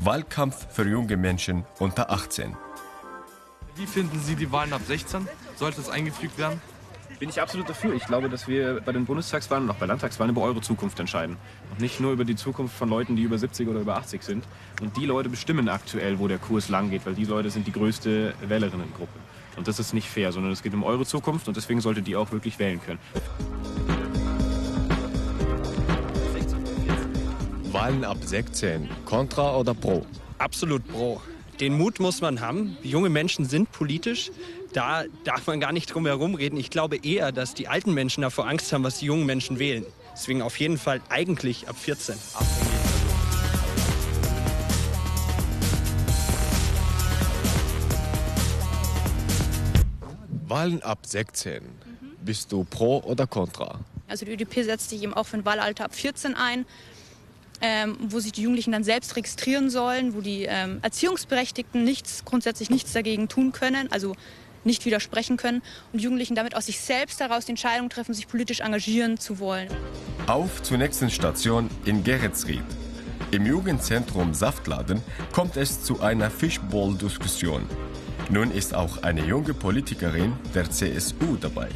Wahlkampf 0.00 0.74
für 0.74 0.88
junge 0.88 1.16
Menschen 1.16 1.64
unter 1.78 2.10
18. 2.10 2.56
Wie 3.76 3.86
finden 3.86 4.20
Sie 4.20 4.34
die 4.34 4.50
Wahlen 4.50 4.72
ab 4.72 4.82
16? 4.88 5.28
Sollte 5.54 5.80
es 5.80 5.88
eingefügt 5.88 6.36
werden? 6.36 6.60
Bin 7.22 7.28
ich 7.28 7.40
absolut 7.40 7.68
dafür. 7.68 7.94
Ich 7.94 8.04
glaube, 8.04 8.28
dass 8.28 8.48
wir 8.48 8.80
bei 8.80 8.90
den 8.90 9.04
Bundestagswahlen 9.04 9.66
und 9.66 9.70
auch 9.70 9.76
bei 9.76 9.86
Landtagswahlen 9.86 10.34
über 10.34 10.42
eure 10.42 10.60
Zukunft 10.60 10.98
entscheiden. 10.98 11.36
Und 11.70 11.80
nicht 11.80 12.00
nur 12.00 12.10
über 12.10 12.24
die 12.24 12.34
Zukunft 12.34 12.76
von 12.76 12.88
Leuten, 12.88 13.14
die 13.14 13.22
über 13.22 13.38
70 13.38 13.68
oder 13.68 13.78
über 13.78 13.94
80 13.94 14.24
sind. 14.24 14.44
Und 14.80 14.96
die 14.96 15.06
Leute 15.06 15.28
bestimmen 15.28 15.68
aktuell, 15.68 16.18
wo 16.18 16.26
der 16.26 16.38
Kurs 16.38 16.68
lang 16.68 16.90
geht, 16.90 17.06
weil 17.06 17.14
die 17.14 17.24
Leute 17.24 17.48
sind 17.50 17.68
die 17.68 17.70
größte 17.70 18.34
Wählerinnengruppe. 18.40 19.16
Und 19.56 19.68
das 19.68 19.78
ist 19.78 19.94
nicht 19.94 20.08
fair, 20.08 20.32
sondern 20.32 20.50
es 20.50 20.64
geht 20.64 20.74
um 20.74 20.82
eure 20.82 21.06
Zukunft 21.06 21.46
und 21.46 21.56
deswegen 21.56 21.80
solltet 21.80 22.08
ihr 22.08 22.18
auch 22.18 22.32
wirklich 22.32 22.58
wählen 22.58 22.80
können. 22.84 22.98
Wahlen 27.70 28.02
ab 28.02 28.18
16, 28.20 28.90
Contra 29.04 29.54
oder 29.58 29.74
Pro? 29.74 30.04
Absolut 30.38 30.84
Pro. 30.88 31.20
Den 31.60 31.78
Mut 31.78 32.00
muss 32.00 32.20
man 32.20 32.40
haben. 32.40 32.76
Junge 32.82 33.10
Menschen 33.10 33.44
sind 33.44 33.70
politisch. 33.70 34.32
Da 34.72 35.04
darf 35.24 35.46
man 35.46 35.60
gar 35.60 35.72
nicht 35.72 35.92
drum 35.92 36.06
herum 36.06 36.34
reden. 36.34 36.56
Ich 36.56 36.70
glaube 36.70 36.96
eher, 36.96 37.30
dass 37.30 37.52
die 37.52 37.68
alten 37.68 37.92
Menschen 37.92 38.22
davor 38.22 38.48
Angst 38.48 38.72
haben, 38.72 38.82
was 38.84 39.00
die 39.00 39.06
jungen 39.06 39.26
Menschen 39.26 39.58
wählen. 39.58 39.84
Deswegen 40.14 40.40
auf 40.40 40.58
jeden 40.58 40.78
Fall 40.78 41.02
eigentlich 41.10 41.68
ab 41.68 41.76
14. 41.78 42.16
Wahlen 50.48 50.82
ab 50.82 51.00
16. 51.04 51.62
Bist 52.22 52.50
du 52.50 52.64
pro 52.64 53.00
oder 53.00 53.26
contra? 53.26 53.78
Also 54.08 54.24
die 54.24 54.32
ÖDP 54.32 54.64
setzt 54.64 54.88
sich 54.88 55.02
eben 55.02 55.12
auch 55.12 55.24
für 55.24 55.36
ein 55.36 55.44
Wahlalter 55.44 55.84
ab 55.84 55.94
14 55.94 56.34
ein, 56.34 56.64
ähm, 57.60 57.96
wo 58.08 58.20
sich 58.20 58.32
die 58.32 58.42
Jugendlichen 58.42 58.72
dann 58.72 58.84
selbst 58.84 59.16
registrieren 59.16 59.68
sollen, 59.68 60.14
wo 60.14 60.22
die 60.22 60.44
ähm, 60.44 60.78
Erziehungsberechtigten 60.82 61.84
nichts, 61.84 62.24
grundsätzlich 62.24 62.70
nichts 62.70 62.92
dagegen 62.92 63.28
tun 63.28 63.52
können, 63.52 63.90
also 63.92 64.14
nicht 64.64 64.84
widersprechen 64.84 65.36
können 65.36 65.62
und 65.92 66.00
Jugendlichen 66.00 66.34
damit 66.34 66.56
aus 66.56 66.66
sich 66.66 66.80
selbst 66.80 67.20
heraus 67.20 67.46
die 67.46 67.52
Entscheidung 67.52 67.90
treffen, 67.90 68.14
sich 68.14 68.28
politisch 68.28 68.60
engagieren 68.60 69.18
zu 69.18 69.38
wollen. 69.38 69.68
Auf 70.26 70.62
zur 70.62 70.78
nächsten 70.78 71.10
Station 71.10 71.70
in 71.84 72.04
Geretsried. 72.04 72.64
Im 73.30 73.46
Jugendzentrum 73.46 74.34
Saftladen 74.34 75.02
kommt 75.32 75.56
es 75.56 75.82
zu 75.82 76.00
einer 76.00 76.30
Fishbowl-Diskussion. 76.30 77.62
Nun 78.28 78.50
ist 78.50 78.74
auch 78.74 79.02
eine 79.02 79.24
junge 79.24 79.52
Politikerin 79.52 80.34
der 80.54 80.70
CSU 80.70 81.36
dabei. 81.40 81.68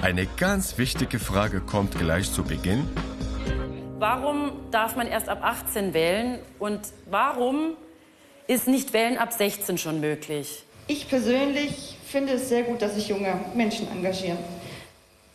Eine 0.00 0.26
ganz 0.36 0.78
wichtige 0.78 1.18
Frage 1.18 1.60
kommt 1.60 1.98
gleich 1.98 2.32
zu 2.32 2.44
Beginn. 2.44 2.88
Warum 3.98 4.52
darf 4.70 4.96
man 4.96 5.06
erst 5.06 5.28
ab 5.28 5.40
18 5.42 5.92
wählen 5.92 6.38
und 6.58 6.80
warum 7.10 7.74
ist 8.46 8.68
nicht 8.68 8.92
Wählen 8.92 9.18
ab 9.18 9.32
16 9.32 9.76
schon 9.76 10.00
möglich? 10.00 10.64
Ich 10.86 11.08
persönlich 11.08 11.97
finde 12.08 12.34
es 12.34 12.48
sehr 12.48 12.62
gut, 12.62 12.82
dass 12.82 12.94
sich 12.94 13.08
junge 13.08 13.38
Menschen 13.54 13.88
engagieren. 13.90 14.38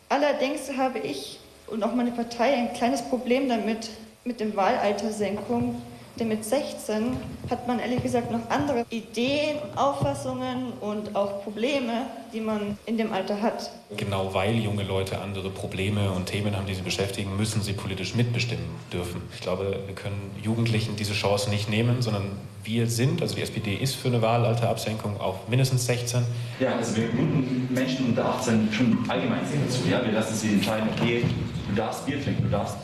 Allerdings 0.08 0.70
habe 0.76 0.98
ich 0.98 1.38
und 1.66 1.82
auch 1.82 1.94
meine 1.94 2.10
Partei 2.10 2.54
ein 2.54 2.72
kleines 2.72 3.02
Problem 3.02 3.48
damit, 3.48 3.88
mit 4.24 4.40
dem 4.40 4.56
Wahlaltersenkung. 4.56 5.80
Denn 6.18 6.28
mit 6.28 6.44
16 6.44 7.16
hat 7.50 7.66
man 7.66 7.80
ehrlich 7.80 8.00
gesagt 8.02 8.30
noch 8.30 8.48
andere 8.48 8.86
Ideen 8.90 9.58
und 9.58 9.76
Auffassungen 9.76 10.72
und 10.80 11.16
auch 11.16 11.42
Probleme, 11.42 12.06
die 12.32 12.40
man 12.40 12.78
in 12.86 12.96
dem 12.96 13.12
Alter 13.12 13.42
hat. 13.42 13.70
Genau 13.96 14.32
weil 14.32 14.54
junge 14.54 14.84
Leute 14.84 15.20
andere 15.20 15.50
Probleme 15.50 16.12
und 16.12 16.26
Themen 16.26 16.56
haben, 16.56 16.66
die 16.66 16.74
sie 16.74 16.82
beschäftigen, 16.82 17.36
müssen 17.36 17.62
sie 17.62 17.72
politisch 17.72 18.14
mitbestimmen 18.14 18.64
dürfen. 18.92 19.22
Ich 19.34 19.40
glaube, 19.40 19.80
wir 19.86 19.94
können 19.94 20.30
Jugendlichen 20.40 20.94
diese 20.94 21.14
Chance 21.14 21.50
nicht 21.50 21.68
nehmen, 21.68 22.00
sondern 22.00 22.30
wir 22.62 22.86
sind, 22.86 23.20
also 23.20 23.34
die 23.34 23.42
SPD 23.42 23.74
ist 23.74 23.96
für 23.96 24.08
eine 24.08 24.22
Wahlalterabsenkung 24.22 25.20
auf 25.20 25.48
mindestens 25.48 25.84
16. 25.86 26.24
Ja, 26.60 26.76
also 26.76 26.96
wir 26.96 27.08
muten 27.08 27.68
Menschen 27.70 28.06
unter 28.06 28.24
18 28.26 28.68
schon 28.72 28.98
allgemein 29.08 29.44
sehen 29.46 29.62
dazu. 29.66 29.80
Ja? 29.90 30.04
Wir 30.04 30.12
lassen 30.12 30.34
sie 30.34 30.54
entscheiden, 30.54 30.88
okay, 30.96 31.24
du 31.68 31.74
darfst 31.74 32.06
Bier 32.06 32.22
trinken, 32.22 32.44
du 32.44 32.50
darfst 32.50 32.76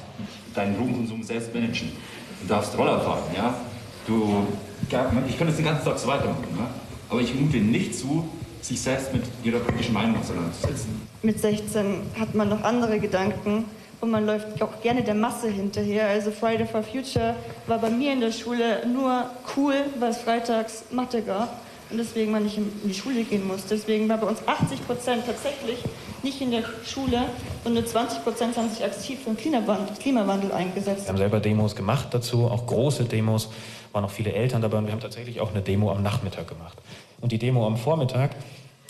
deinen 0.54 0.76
Drogenkonsum 0.76 1.22
selbst 1.22 1.54
managen, 1.54 1.92
du 2.42 2.49
darfst 2.49 2.76
Roller 2.76 3.00
fahren, 3.00 3.23
ja. 3.37 3.54
Du, 4.06 4.47
ich 4.82 5.37
könnte 5.37 5.47
das 5.47 5.56
den 5.56 5.64
ganzen 5.64 5.85
Tag 5.85 5.99
so 5.99 6.09
weitermachen, 6.09 6.44
ja? 6.59 6.66
aber 7.09 7.20
ich 7.20 7.35
mute 7.35 7.59
nicht 7.59 7.94
zu, 7.94 8.28
sich 8.62 8.80
selbst 8.80 9.12
mit 9.12 9.23
ihrer 9.44 9.59
politischen 9.61 9.94
Meinung 9.94 10.18
auseinanderzusetzen. 10.18 11.02
Mit 11.23 11.38
16 11.40 12.02
hat 12.18 12.35
man 12.35 12.49
noch 12.49 12.62
andere 12.62 12.99
Gedanken 12.99 13.64
und 14.00 14.11
man 14.11 14.26
läuft 14.26 14.62
auch 14.62 14.80
gerne 14.82 15.02
der 15.02 15.14
Masse 15.14 15.49
hinterher. 15.49 16.09
Also 16.09 16.30
Friday 16.30 16.66
for 16.66 16.82
Future 16.82 17.35
war 17.66 17.78
bei 17.78 17.90
mir 17.90 18.12
in 18.12 18.20
der 18.20 18.32
Schule 18.32 18.87
nur 18.87 19.26
cool, 19.56 19.75
weil 19.99 20.11
es 20.11 20.18
freitags 20.18 20.85
Mathe 20.90 21.23
gab 21.23 21.61
und 21.90 21.99
deswegen 21.99 22.32
man 22.32 22.44
nicht 22.44 22.56
in 22.56 22.70
die 22.85 22.94
Schule 22.94 23.23
gehen 23.25 23.47
muss. 23.47 23.66
Deswegen 23.66 24.09
war 24.09 24.18
bei 24.18 24.26
uns 24.26 24.40
80 24.47 24.87
Prozent 24.87 25.26
tatsächlich 25.26 25.78
nicht 26.22 26.40
in 26.40 26.50
der 26.50 26.62
Schule 26.84 27.24
und 27.64 27.74
nur 27.74 27.84
20 27.84 28.22
Prozent 28.22 28.56
haben 28.56 28.70
sich 28.70 28.84
aktiv 28.84 29.18
für 29.20 29.30
den 29.30 29.36
Klimawandel, 29.36 29.96
Klimawandel 29.96 30.52
eingesetzt. 30.52 31.04
Wir 31.04 31.08
haben 31.08 31.18
selber 31.18 31.40
Demos 31.40 31.74
gemacht 31.74 32.08
dazu, 32.10 32.46
auch 32.46 32.66
große 32.66 33.04
Demos, 33.04 33.48
waren 33.92 34.04
auch 34.04 34.10
viele 34.10 34.32
Eltern 34.32 34.62
dabei 34.62 34.78
und 34.78 34.86
wir 34.86 34.92
haben 34.92 35.00
tatsächlich 35.00 35.40
auch 35.40 35.50
eine 35.50 35.62
Demo 35.62 35.90
am 35.90 36.02
Nachmittag 36.02 36.48
gemacht. 36.48 36.78
Und 37.20 37.32
die 37.32 37.38
Demo 37.38 37.66
am 37.66 37.76
Vormittag, 37.76 38.30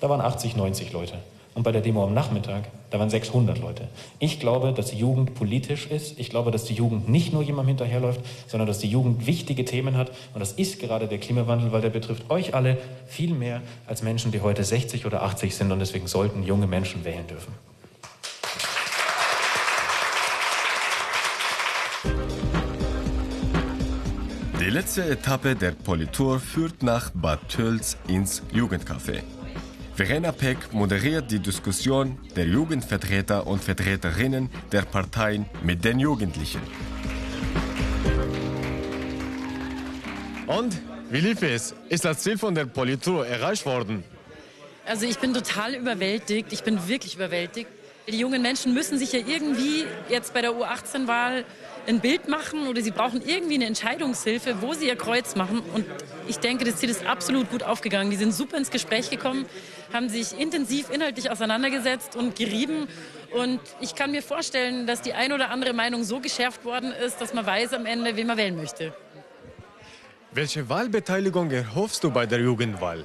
da 0.00 0.08
waren 0.08 0.20
80, 0.20 0.56
90 0.56 0.92
Leute. 0.92 1.14
Und 1.60 1.64
bei 1.64 1.72
der 1.72 1.82
Demo 1.82 2.02
am 2.04 2.14
Nachmittag, 2.14 2.68
da 2.88 2.98
waren 2.98 3.10
600 3.10 3.58
Leute. 3.58 3.86
Ich 4.18 4.40
glaube, 4.40 4.72
dass 4.72 4.92
die 4.92 4.96
Jugend 4.96 5.34
politisch 5.34 5.88
ist. 5.88 6.18
Ich 6.18 6.30
glaube, 6.30 6.50
dass 6.50 6.64
die 6.64 6.72
Jugend 6.72 7.10
nicht 7.10 7.34
nur 7.34 7.42
jemandem 7.42 7.76
hinterherläuft, 7.76 8.22
sondern 8.46 8.66
dass 8.66 8.78
die 8.78 8.88
Jugend 8.88 9.26
wichtige 9.26 9.66
Themen 9.66 9.94
hat. 9.94 10.10
Und 10.32 10.40
das 10.40 10.52
ist 10.52 10.80
gerade 10.80 11.06
der 11.06 11.18
Klimawandel, 11.18 11.70
weil 11.70 11.82
der 11.82 11.90
betrifft 11.90 12.30
euch 12.30 12.54
alle 12.54 12.78
viel 13.06 13.34
mehr 13.34 13.60
als 13.86 14.02
Menschen, 14.02 14.32
die 14.32 14.40
heute 14.40 14.64
60 14.64 15.04
oder 15.04 15.22
80 15.22 15.54
sind. 15.54 15.70
Und 15.70 15.80
deswegen 15.80 16.06
sollten 16.06 16.44
junge 16.44 16.66
Menschen 16.66 17.04
wählen 17.04 17.26
dürfen. 17.26 17.52
Die 24.60 24.70
letzte 24.70 25.04
Etappe 25.04 25.54
der 25.56 25.72
Politour 25.72 26.40
führt 26.40 26.82
nach 26.82 27.10
Bad 27.10 27.50
Tölz 27.50 27.98
ins 28.08 28.42
Jugendcafé. 28.50 29.20
Verena 30.00 30.32
Peck 30.32 30.72
moderiert 30.72 31.30
die 31.30 31.40
Diskussion 31.40 32.16
der 32.34 32.46
Jugendvertreter 32.46 33.46
und 33.46 33.62
Vertreterinnen 33.62 34.48
der 34.72 34.80
Parteien 34.80 35.44
mit 35.62 35.84
den 35.84 36.00
Jugendlichen. 36.00 36.62
Und 40.46 40.74
wie 41.10 41.20
lief 41.20 41.42
es? 41.42 41.74
Ist 41.90 42.06
das 42.06 42.20
Ziel 42.20 42.38
von 42.38 42.54
der 42.54 42.64
Politur 42.64 43.26
erreicht 43.26 43.66
worden? 43.66 44.02
Also 44.86 45.04
ich 45.04 45.18
bin 45.18 45.34
total 45.34 45.74
überwältigt. 45.74 46.50
Ich 46.50 46.62
bin 46.62 46.88
wirklich 46.88 47.16
überwältigt. 47.16 47.68
Die 48.08 48.18
jungen 48.18 48.40
Menschen 48.40 48.72
müssen 48.72 48.98
sich 48.98 49.12
ja 49.12 49.20
irgendwie 49.20 49.84
jetzt 50.08 50.32
bei 50.32 50.40
der 50.40 50.52
U18-Wahl 50.52 51.44
ein 51.90 52.00
Bild 52.00 52.28
machen 52.28 52.68
oder 52.68 52.80
sie 52.80 52.92
brauchen 52.92 53.20
irgendwie 53.26 53.56
eine 53.56 53.66
Entscheidungshilfe, 53.66 54.62
wo 54.62 54.74
sie 54.74 54.86
ihr 54.86 54.96
Kreuz 54.96 55.34
machen. 55.34 55.60
Und 55.74 55.84
ich 56.28 56.38
denke, 56.38 56.64
das 56.64 56.76
Ziel 56.76 56.88
ist 56.88 57.04
absolut 57.04 57.50
gut 57.50 57.62
aufgegangen. 57.64 58.10
Die 58.10 58.16
sind 58.16 58.32
super 58.32 58.56
ins 58.56 58.70
Gespräch 58.70 59.10
gekommen, 59.10 59.44
haben 59.92 60.08
sich 60.08 60.38
intensiv 60.38 60.88
inhaltlich 60.90 61.30
auseinandergesetzt 61.30 62.14
und 62.14 62.36
gerieben. 62.36 62.86
Und 63.32 63.60
ich 63.80 63.94
kann 63.94 64.12
mir 64.12 64.22
vorstellen, 64.22 64.86
dass 64.86 65.02
die 65.02 65.14
ein 65.14 65.32
oder 65.32 65.50
andere 65.50 65.72
Meinung 65.72 66.04
so 66.04 66.20
geschärft 66.20 66.64
worden 66.64 66.92
ist, 66.92 67.20
dass 67.20 67.34
man 67.34 67.44
weiß 67.44 67.74
am 67.74 67.86
Ende, 67.86 68.16
wen 68.16 68.26
man 68.26 68.36
wählen 68.36 68.56
möchte. 68.56 68.94
Welche 70.32 70.68
Wahlbeteiligung 70.68 71.50
erhoffst 71.50 72.04
du 72.04 72.10
bei 72.10 72.24
der 72.24 72.40
Jugendwahl? 72.40 73.04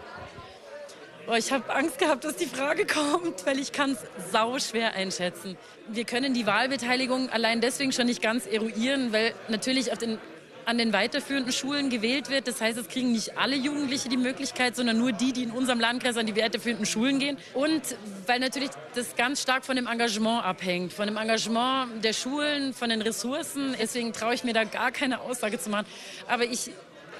Oh, 1.27 1.33
ich 1.33 1.51
habe 1.51 1.73
Angst 1.73 1.97
gehabt, 1.97 2.23
dass 2.23 2.35
die 2.35 2.45
Frage 2.45 2.85
kommt, 2.85 3.47
weil 3.47 3.57
ich 3.57 3.71
kann 3.71 3.93
es 3.93 4.31
sau 4.31 4.59
schwer 4.59 4.93
einschätzen. 4.93 5.57
Wir 5.87 6.05
können 6.05 6.35
die 6.35 6.45
Wahlbeteiligung 6.45 7.29
allein 7.29 7.61
deswegen 7.61 7.91
schon 7.91 8.05
nicht 8.05 8.21
ganz 8.21 8.45
eruieren, 8.45 9.11
weil 9.11 9.33
natürlich 9.47 9.87
den, 9.87 10.19
an 10.65 10.77
den 10.77 10.93
weiterführenden 10.93 11.51
Schulen 11.51 11.89
gewählt 11.89 12.29
wird. 12.29 12.47
Das 12.47 12.61
heißt, 12.61 12.77
es 12.77 12.89
kriegen 12.89 13.11
nicht 13.11 13.39
alle 13.39 13.55
Jugendliche 13.55 14.07
die 14.07 14.17
Möglichkeit, 14.17 14.75
sondern 14.75 14.99
nur 14.99 15.13
die, 15.13 15.33
die 15.33 15.41
in 15.41 15.51
unserem 15.51 15.79
Landkreis 15.79 16.15
an 16.15 16.27
die 16.27 16.35
weiterführenden 16.35 16.85
Schulen 16.85 17.17
gehen. 17.17 17.39
Und 17.55 17.81
weil 18.27 18.39
natürlich 18.39 18.69
das 18.93 19.15
ganz 19.15 19.41
stark 19.41 19.65
von 19.65 19.77
dem 19.77 19.87
Engagement 19.87 20.45
abhängt, 20.45 20.93
von 20.93 21.07
dem 21.07 21.17
Engagement 21.17 22.03
der 22.03 22.13
Schulen, 22.13 22.75
von 22.75 22.89
den 22.89 23.01
Ressourcen. 23.01 23.75
Deswegen 23.79 24.13
traue 24.13 24.35
ich 24.35 24.43
mir 24.43 24.53
da 24.53 24.63
gar 24.63 24.91
keine 24.91 25.21
Aussage 25.21 25.57
zu 25.57 25.71
machen. 25.71 25.87
Aber 26.27 26.43
ich 26.43 26.69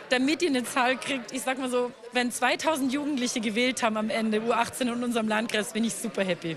damit 0.09 0.41
ihr 0.41 0.50
eine 0.50 0.63
Zahl 0.63 0.97
kriegt, 0.97 1.31
ich 1.31 1.41
sag 1.41 1.57
mal 1.59 1.69
so, 1.69 1.91
wenn 2.13 2.31
2000 2.31 2.91
Jugendliche 2.91 3.41
gewählt 3.41 3.83
haben 3.83 3.97
am 3.97 4.09
Ende, 4.09 4.39
U18 4.39 4.81
in 4.81 5.03
unserem 5.03 5.27
Landkreis, 5.27 5.74
bin 5.74 5.83
ich 5.83 5.93
super 5.93 6.24
happy. 6.24 6.55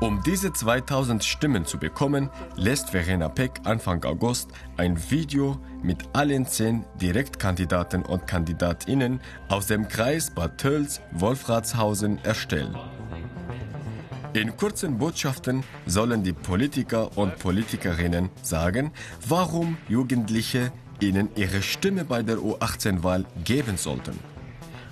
Um 0.00 0.22
diese 0.22 0.52
2000 0.52 1.24
Stimmen 1.24 1.66
zu 1.66 1.76
bekommen, 1.76 2.30
lässt 2.54 2.90
Verena 2.90 3.28
Peck 3.28 3.60
Anfang 3.64 4.04
August 4.04 4.50
ein 4.76 4.96
Video 5.10 5.58
mit 5.82 5.98
allen 6.12 6.46
zehn 6.46 6.84
Direktkandidaten 7.00 8.04
und 8.04 8.28
Kandidatinnen 8.28 9.20
aus 9.48 9.66
dem 9.66 9.88
Kreis 9.88 10.30
Bad 10.30 10.58
Tölz-Wolfratshausen 10.58 12.24
erstellen. 12.24 12.76
In 14.34 14.56
kurzen 14.56 14.98
Botschaften 14.98 15.64
sollen 15.86 16.22
die 16.22 16.32
Politiker 16.32 17.16
und 17.16 17.36
Politikerinnen 17.40 18.30
sagen, 18.42 18.92
warum 19.26 19.78
Jugendliche 19.88 20.70
ihnen 21.00 21.28
ihre 21.36 21.62
Stimme 21.62 22.04
bei 22.04 22.22
der 22.22 22.36
U18-Wahl 22.36 23.24
geben 23.44 23.76
sollten. 23.76 24.18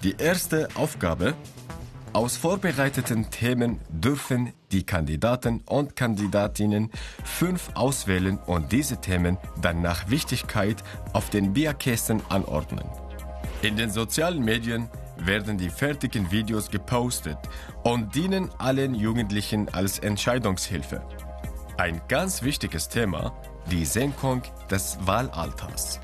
Die 0.03 0.15
erste 0.19 0.69
Aufgabe, 0.75 1.35
aus 2.13 2.39
vorbereiteten 2.39 3.31
Themen 3.31 3.79
dürfen 3.91 4.55
die 4.73 4.85
Kandidaten 4.85 5.61
und 5.67 5.97
Kandidatinnen 5.97 6.91
fünf 7.25 7.69
auswählen 7.75 8.39
und 8.47 8.73
diese 8.73 9.01
Themen 9.03 9.37
dann 9.61 9.83
nach 9.83 10.09
Wichtigkeit 10.09 10.83
auf 11.13 11.29
den 11.29 11.53
Bierkästen 11.53 12.23
anordnen. 12.31 12.87
In 13.61 13.77
den 13.77 13.91
sozialen 13.91 14.43
Medien 14.43 14.89
werden 15.19 15.59
die 15.59 15.69
fertigen 15.69 16.31
Videos 16.31 16.71
gepostet 16.71 17.39
und 17.83 18.15
dienen 18.15 18.51
allen 18.59 18.95
Jugendlichen 18.95 19.69
als 19.75 19.99
Entscheidungshilfe. 19.99 21.03
Ein 21.77 22.01
ganz 22.09 22.43
wichtiges 22.43 22.89
Thema 22.89 23.35
die 23.71 23.85
Senkung 23.85 24.43
des 24.71 24.99
Wahlalters. 25.03 26.01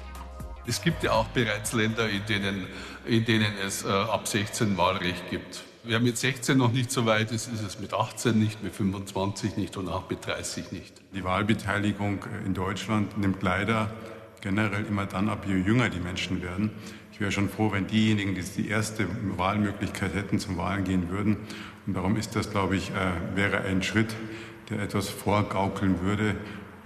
Es 0.67 0.83
gibt 0.83 1.03
ja 1.03 1.13
auch 1.13 1.27
bereits 1.29 1.73
Länder, 1.73 2.09
in 2.09 2.25
denen, 2.27 2.67
in 3.07 3.25
denen 3.25 3.53
es 3.65 3.85
äh, 3.85 3.89
ab 3.89 4.29
16 4.29 4.77
Wahlrecht 4.77 5.31
gibt. 5.31 5.63
Wer 5.85 5.99
mit 5.99 6.17
16 6.17 6.57
noch 6.57 6.71
nicht 6.71 6.93
so 6.93 7.07
weit 7.07 7.33
ist, 7.33 7.53
ist 7.53 7.63
es 7.63 7.81
mit 7.81 7.93
18 7.93 8.39
nicht, 8.39 8.63
mit 8.63 8.75
25 8.75 9.57
nicht 9.57 9.77
und 9.77 9.89
auch 9.89 10.09
mit 10.09 10.25
30 10.25 10.71
nicht. 10.71 10.95
Die 11.13 11.25
Wahlbeteiligung 11.25 12.25
in 12.47 12.55
Deutschland 12.55 13.19
nimmt 13.19 13.43
leider 13.43 13.93
generell 14.41 14.85
immer 14.87 15.07
dann 15.07 15.29
ab, 15.29 15.45
je 15.47 15.57
jünger 15.57 15.89
die 15.89 15.99
Menschen 15.99 16.43
werden. 16.43 16.71
Ich 17.13 17.21
wäre 17.21 17.33
schon 17.33 17.49
froh, 17.49 17.73
wenn 17.73 17.89
diejenigen, 17.89 18.35
die 18.35 18.43
die 18.43 18.69
erste 18.69 19.07
Wahlmöglichkeit 19.37 20.15
hätten, 20.15 20.39
zum 20.39 20.57
Wahlen 20.57 20.85
gehen 20.85 21.11
würden. 21.11 21.37
Und 21.87 21.95
darum 21.95 22.17
ist 22.17 22.37
das, 22.37 22.51
glaube 22.51 22.77
ich, 22.77 22.91
äh, 22.91 23.37
wäre 23.37 23.63
ein 23.63 23.83
Schritt, 23.83 24.15
der 24.71 24.81
etwas 24.81 25.09
vorgaukeln 25.09 26.01
würde, 26.01 26.37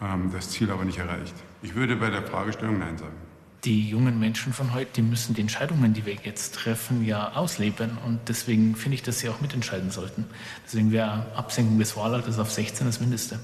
ähm, 0.03 0.31
das 0.33 0.51
Ziel 0.51 0.71
aber 0.71 0.85
nicht 0.85 0.99
erreicht. 0.99 1.35
Ich 1.63 1.75
würde 1.75 1.97
bei 1.97 2.11
der 2.11 2.23
Fragestellung 2.23 2.79
Nein 2.79 2.99
sagen. 2.99 3.17
Die 3.65 3.89
jungen 3.89 4.21
Menschen 4.21 4.53
von 4.53 4.75
heute, 4.75 4.93
die 4.97 5.03
müssen 5.03 5.35
die 5.35 5.41
Entscheidungen, 5.41 5.93
die 5.93 6.07
wir 6.07 6.15
jetzt 6.15 6.55
treffen, 6.55 7.05
ja 7.05 7.33
ausleben. 7.33 7.99
Und 8.05 8.21
deswegen 8.29 8.77
finde 8.77 8.95
ich, 8.97 9.03
dass 9.03 9.19
sie 9.19 9.29
auch 9.29 9.41
mitentscheiden 9.41 9.91
sollten. 9.91 10.27
Deswegen 10.65 10.93
wäre 10.93 11.27
Absenkung 11.35 11.79
des 11.79 11.97
Wahlalters 11.97 12.39
auf 12.39 12.51
16 12.53 12.87
das 12.87 13.01
Mindeste. 13.01 13.41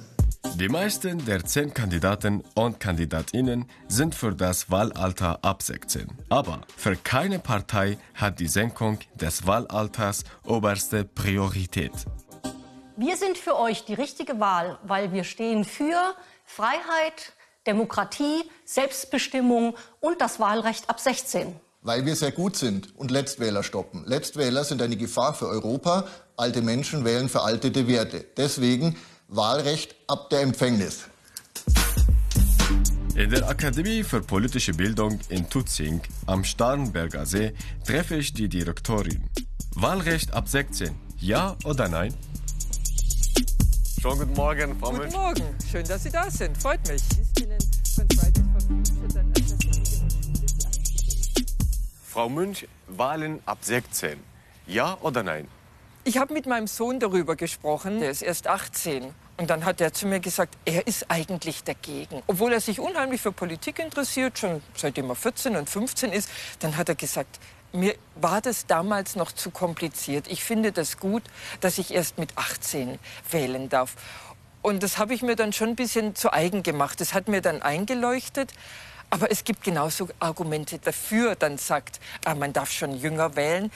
Die 0.56 0.68
meisten 0.68 1.24
der 1.24 1.44
zehn 1.44 1.72
Kandidaten 1.72 2.42
und 2.54 2.78
Kandidatinnen 2.78 3.64
sind 3.88 4.14
für 4.14 4.34
das 4.34 4.70
Wahlalter 4.70 5.38
ab 5.42 5.62
16. 5.62 6.08
Aber 6.28 6.60
für 6.76 6.94
keine 6.94 7.38
Partei 7.38 7.96
hat 8.14 8.38
die 8.38 8.48
Senkung 8.48 8.98
des 9.14 9.46
Wahlalters 9.46 10.24
oberste 10.44 11.04
Priorität. 11.04 11.92
Wir 12.96 13.16
sind 13.16 13.38
für 13.38 13.58
euch 13.58 13.86
die 13.86 13.94
richtige 13.94 14.38
Wahl, 14.38 14.78
weil 14.84 15.12
wir 15.12 15.24
stehen 15.24 15.64
für 15.64 16.14
Freiheit, 16.54 17.32
Demokratie, 17.66 18.44
Selbstbestimmung 18.66 19.74
und 20.00 20.20
das 20.20 20.38
Wahlrecht 20.38 20.90
ab 20.90 21.00
16. 21.00 21.58
Weil 21.80 22.04
wir 22.04 22.14
sehr 22.14 22.30
gut 22.30 22.56
sind 22.56 22.94
und 22.94 23.10
Letztwähler 23.10 23.62
stoppen. 23.62 24.04
Letztwähler 24.04 24.62
sind 24.62 24.82
eine 24.82 24.98
Gefahr 24.98 25.32
für 25.32 25.48
Europa. 25.48 26.06
Alte 26.36 26.60
Menschen 26.60 27.06
wählen 27.06 27.30
veraltete 27.30 27.88
Werte. 27.88 28.26
Deswegen 28.36 28.98
Wahlrecht 29.28 29.96
ab 30.08 30.28
der 30.28 30.42
Empfängnis. 30.42 31.04
In 33.14 33.30
der 33.30 33.48
Akademie 33.48 34.02
für 34.02 34.20
politische 34.20 34.74
Bildung 34.74 35.20
in 35.30 35.48
Tutzing 35.48 36.02
am 36.26 36.44
Starnberger 36.44 37.24
See 37.24 37.54
treffe 37.86 38.16
ich 38.16 38.34
die 38.34 38.50
Direktorin. 38.50 39.24
Wahlrecht 39.74 40.34
ab 40.34 40.48
16, 40.48 40.94
ja 41.18 41.56
oder 41.64 41.88
nein? 41.88 42.14
Schönen 44.02 44.18
guten 44.18 44.34
Morgen, 44.34 44.76
Frau 44.80 44.90
Guten. 44.90 45.12
Morgen, 45.12 45.56
schön, 45.70 45.86
dass 45.86 46.02
Sie 46.02 46.10
da 46.10 46.28
sind. 46.28 46.60
Freut 46.60 46.80
mich. 46.88 47.00
Frau 52.08 52.28
Münch, 52.28 52.66
Wahlen 52.88 53.38
ab 53.46 53.58
16, 53.60 54.18
ja 54.66 54.98
oder 55.02 55.22
nein? 55.22 55.46
Ich 56.02 56.18
habe 56.18 56.34
mit 56.34 56.46
meinem 56.46 56.66
Sohn 56.66 56.98
darüber 56.98 57.36
gesprochen. 57.36 58.00
Der 58.00 58.10
ist 58.10 58.22
erst 58.22 58.48
18. 58.48 59.14
Und 59.36 59.50
dann 59.50 59.64
hat 59.64 59.80
er 59.80 59.92
zu 59.92 60.08
mir 60.08 60.18
gesagt, 60.18 60.58
er 60.64 60.84
ist 60.88 61.08
eigentlich 61.08 61.62
dagegen. 61.62 62.24
Obwohl 62.26 62.52
er 62.52 62.60
sich 62.60 62.80
unheimlich 62.80 63.20
für 63.20 63.30
Politik 63.30 63.78
interessiert, 63.78 64.36
schon 64.36 64.62
seitdem 64.74 65.10
er 65.10 65.14
14 65.14 65.54
und 65.54 65.70
15 65.70 66.10
ist, 66.10 66.28
dann 66.58 66.76
hat 66.76 66.88
er 66.88 66.96
gesagt, 66.96 67.38
mir 67.72 67.94
war 68.16 68.40
das 68.40 68.66
damals 68.66 69.16
noch 69.16 69.32
zu 69.32 69.50
kompliziert. 69.50 70.26
Ich 70.28 70.44
finde 70.44 70.72
das 70.72 70.98
gut, 70.98 71.22
dass 71.60 71.78
ich 71.78 71.92
erst 71.92 72.18
mit 72.18 72.36
18 72.36 72.98
wählen 73.30 73.68
darf. 73.68 73.94
Und 74.60 74.82
das 74.82 74.98
habe 74.98 75.14
ich 75.14 75.22
mir 75.22 75.36
dann 75.36 75.52
schon 75.52 75.70
ein 75.70 75.76
bisschen 75.76 76.14
zu 76.14 76.32
eigen 76.32 76.62
gemacht. 76.62 77.00
Das 77.00 77.14
hat 77.14 77.28
mir 77.28 77.40
dann 77.40 77.62
eingeleuchtet. 77.62 78.52
Aber 79.10 79.30
es 79.30 79.44
gibt 79.44 79.62
genauso 79.62 80.08
Argumente 80.20 80.78
dafür, 80.78 81.34
dann 81.34 81.58
sagt, 81.58 82.00
ah, 82.24 82.34
man 82.34 82.54
darf 82.54 82.70
schon 82.70 82.96
jünger 82.96 83.36
wählen. 83.36 83.70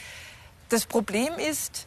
Das 0.70 0.86
Problem 0.86 1.34
ist, 1.34 1.86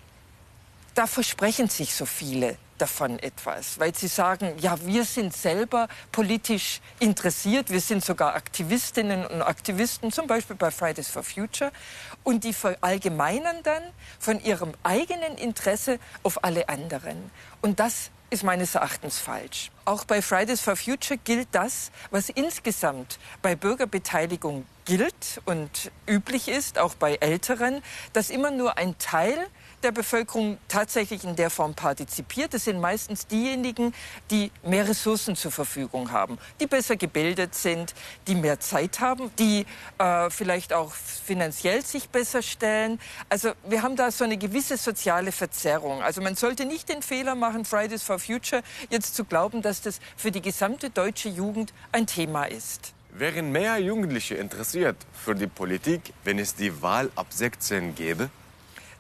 da 0.93 1.07
versprechen 1.07 1.67
sich 1.67 1.95
so 1.95 2.05
viele 2.05 2.57
davon 2.81 3.19
etwas, 3.19 3.79
weil 3.79 3.95
sie 3.95 4.07
sagen, 4.07 4.53
ja, 4.59 4.77
wir 4.85 5.05
sind 5.05 5.35
selber 5.35 5.87
politisch 6.11 6.81
interessiert, 6.99 7.69
wir 7.69 7.81
sind 7.81 8.03
sogar 8.03 8.35
Aktivistinnen 8.35 9.25
und 9.25 9.41
Aktivisten, 9.41 10.11
zum 10.11 10.27
Beispiel 10.27 10.55
bei 10.55 10.71
Fridays 10.71 11.09
for 11.09 11.23
Future, 11.23 11.71
und 12.23 12.43
die 12.43 12.53
verallgemeinern 12.53 13.63
dann 13.63 13.83
von 14.19 14.43
ihrem 14.43 14.73
eigenen 14.83 15.37
Interesse 15.37 15.99
auf 16.23 16.43
alle 16.43 16.69
anderen. 16.69 17.31
Und 17.61 17.79
das 17.79 18.11
ist 18.29 18.43
meines 18.43 18.75
Erachtens 18.75 19.19
falsch. 19.19 19.71
Auch 19.85 20.05
bei 20.05 20.21
Fridays 20.21 20.61
for 20.61 20.75
Future 20.75 21.19
gilt 21.23 21.47
das, 21.51 21.91
was 22.11 22.29
insgesamt 22.29 23.17
bei 23.41 23.55
Bürgerbeteiligung 23.55 24.65
gilt 24.85 25.41
und 25.45 25.91
üblich 26.07 26.47
ist, 26.47 26.77
auch 26.77 26.95
bei 26.95 27.15
Älteren, 27.15 27.81
dass 28.13 28.29
immer 28.29 28.51
nur 28.51 28.77
ein 28.77 28.97
Teil 28.99 29.47
der 29.83 29.91
Bevölkerung 29.91 30.57
tatsächlich 30.67 31.23
in 31.23 31.35
der 31.35 31.49
Form 31.49 31.73
partizipiert. 31.73 32.53
Das 32.53 32.65
sind 32.65 32.79
meistens 32.79 33.27
diejenigen, 33.27 33.93
die 34.31 34.51
mehr 34.63 34.87
Ressourcen 34.87 35.35
zur 35.35 35.51
Verfügung 35.51 36.11
haben, 36.11 36.37
die 36.59 36.67
besser 36.67 36.95
gebildet 36.95 37.55
sind, 37.55 37.93
die 38.27 38.35
mehr 38.35 38.59
Zeit 38.59 38.99
haben, 38.99 39.31
die 39.37 39.65
äh, 39.97 40.29
vielleicht 40.29 40.73
auch 40.73 40.91
finanziell 40.93 41.85
sich 41.85 42.09
besser 42.09 42.41
stellen. 42.41 42.99
Also 43.29 43.51
wir 43.67 43.81
haben 43.81 43.95
da 43.95 44.11
so 44.11 44.23
eine 44.23 44.37
gewisse 44.37 44.77
soziale 44.77 45.31
Verzerrung. 45.31 46.01
Also 46.01 46.21
man 46.21 46.35
sollte 46.35 46.65
nicht 46.65 46.89
den 46.89 47.01
Fehler 47.01 47.35
machen, 47.35 47.65
Fridays 47.65 48.03
for 48.03 48.19
Future 48.19 48.61
jetzt 48.89 49.15
zu 49.15 49.25
glauben, 49.25 49.61
dass 49.61 49.81
das 49.81 49.99
für 50.17 50.31
die 50.31 50.41
gesamte 50.41 50.89
deutsche 50.89 51.29
Jugend 51.29 51.73
ein 51.91 52.07
Thema 52.07 52.45
ist. 52.45 52.93
Wären 53.11 53.51
mehr 53.51 53.77
Jugendliche 53.79 54.35
interessiert 54.35 54.95
für 55.13 55.33
die 55.33 55.47
Politik, 55.47 56.13
wenn 56.23 56.37
es 56.37 56.55
die 56.55 56.81
Wahl 56.81 57.09
ab 57.15 57.27
16 57.31 57.95
gäbe? 57.95 58.29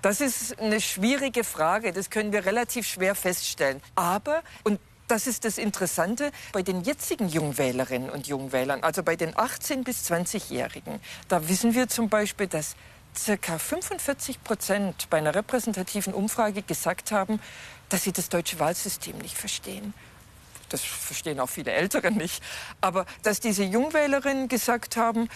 Das 0.01 0.21
ist 0.21 0.59
eine 0.59 0.79
schwierige 0.79 1.43
Frage. 1.43 1.91
Das 1.91 2.09
können 2.09 2.31
wir 2.31 2.45
relativ 2.45 2.87
schwer 2.87 3.15
feststellen. 3.15 3.81
Aber, 3.95 4.43
und 4.63 4.79
das 5.07 5.27
ist 5.27 5.43
das 5.43 5.57
Interessante, 5.57 6.31
bei 6.53 6.61
den 6.61 6.81
jetzigen 6.81 7.27
Jungwählerinnen 7.27 8.09
und 8.09 8.27
Jungwählern, 8.27 8.83
also 8.83 9.03
bei 9.03 9.15
den 9.15 9.33
18- 9.33 9.83
bis 9.83 10.09
20-Jährigen, 10.09 10.99
da 11.27 11.49
wissen 11.49 11.73
wir 11.73 11.87
zum 11.87 12.09
Beispiel, 12.09 12.47
dass 12.47 12.75
circa 13.17 13.57
45 13.57 14.43
Prozent 14.43 15.09
bei 15.09 15.17
einer 15.17 15.33
repräsentativen 15.33 16.13
Umfrage 16.13 16.61
gesagt 16.61 17.11
haben, 17.11 17.41
dass 17.89 18.03
sie 18.03 18.11
das 18.11 18.29
deutsche 18.29 18.59
Wahlsystem 18.59 19.17
nicht 19.17 19.35
verstehen 19.35 19.93
das 20.69 20.83
verstehen 20.83 21.39
auch 21.39 21.49
viele 21.49 21.71
Ältere 21.71 22.11
nicht, 22.11 22.43
aber 22.81 23.05
dass 23.23 23.39
diese 23.39 23.63
Jungwählerinnen 23.63 24.47
gesagt 24.47 24.97
haben, 24.97 25.29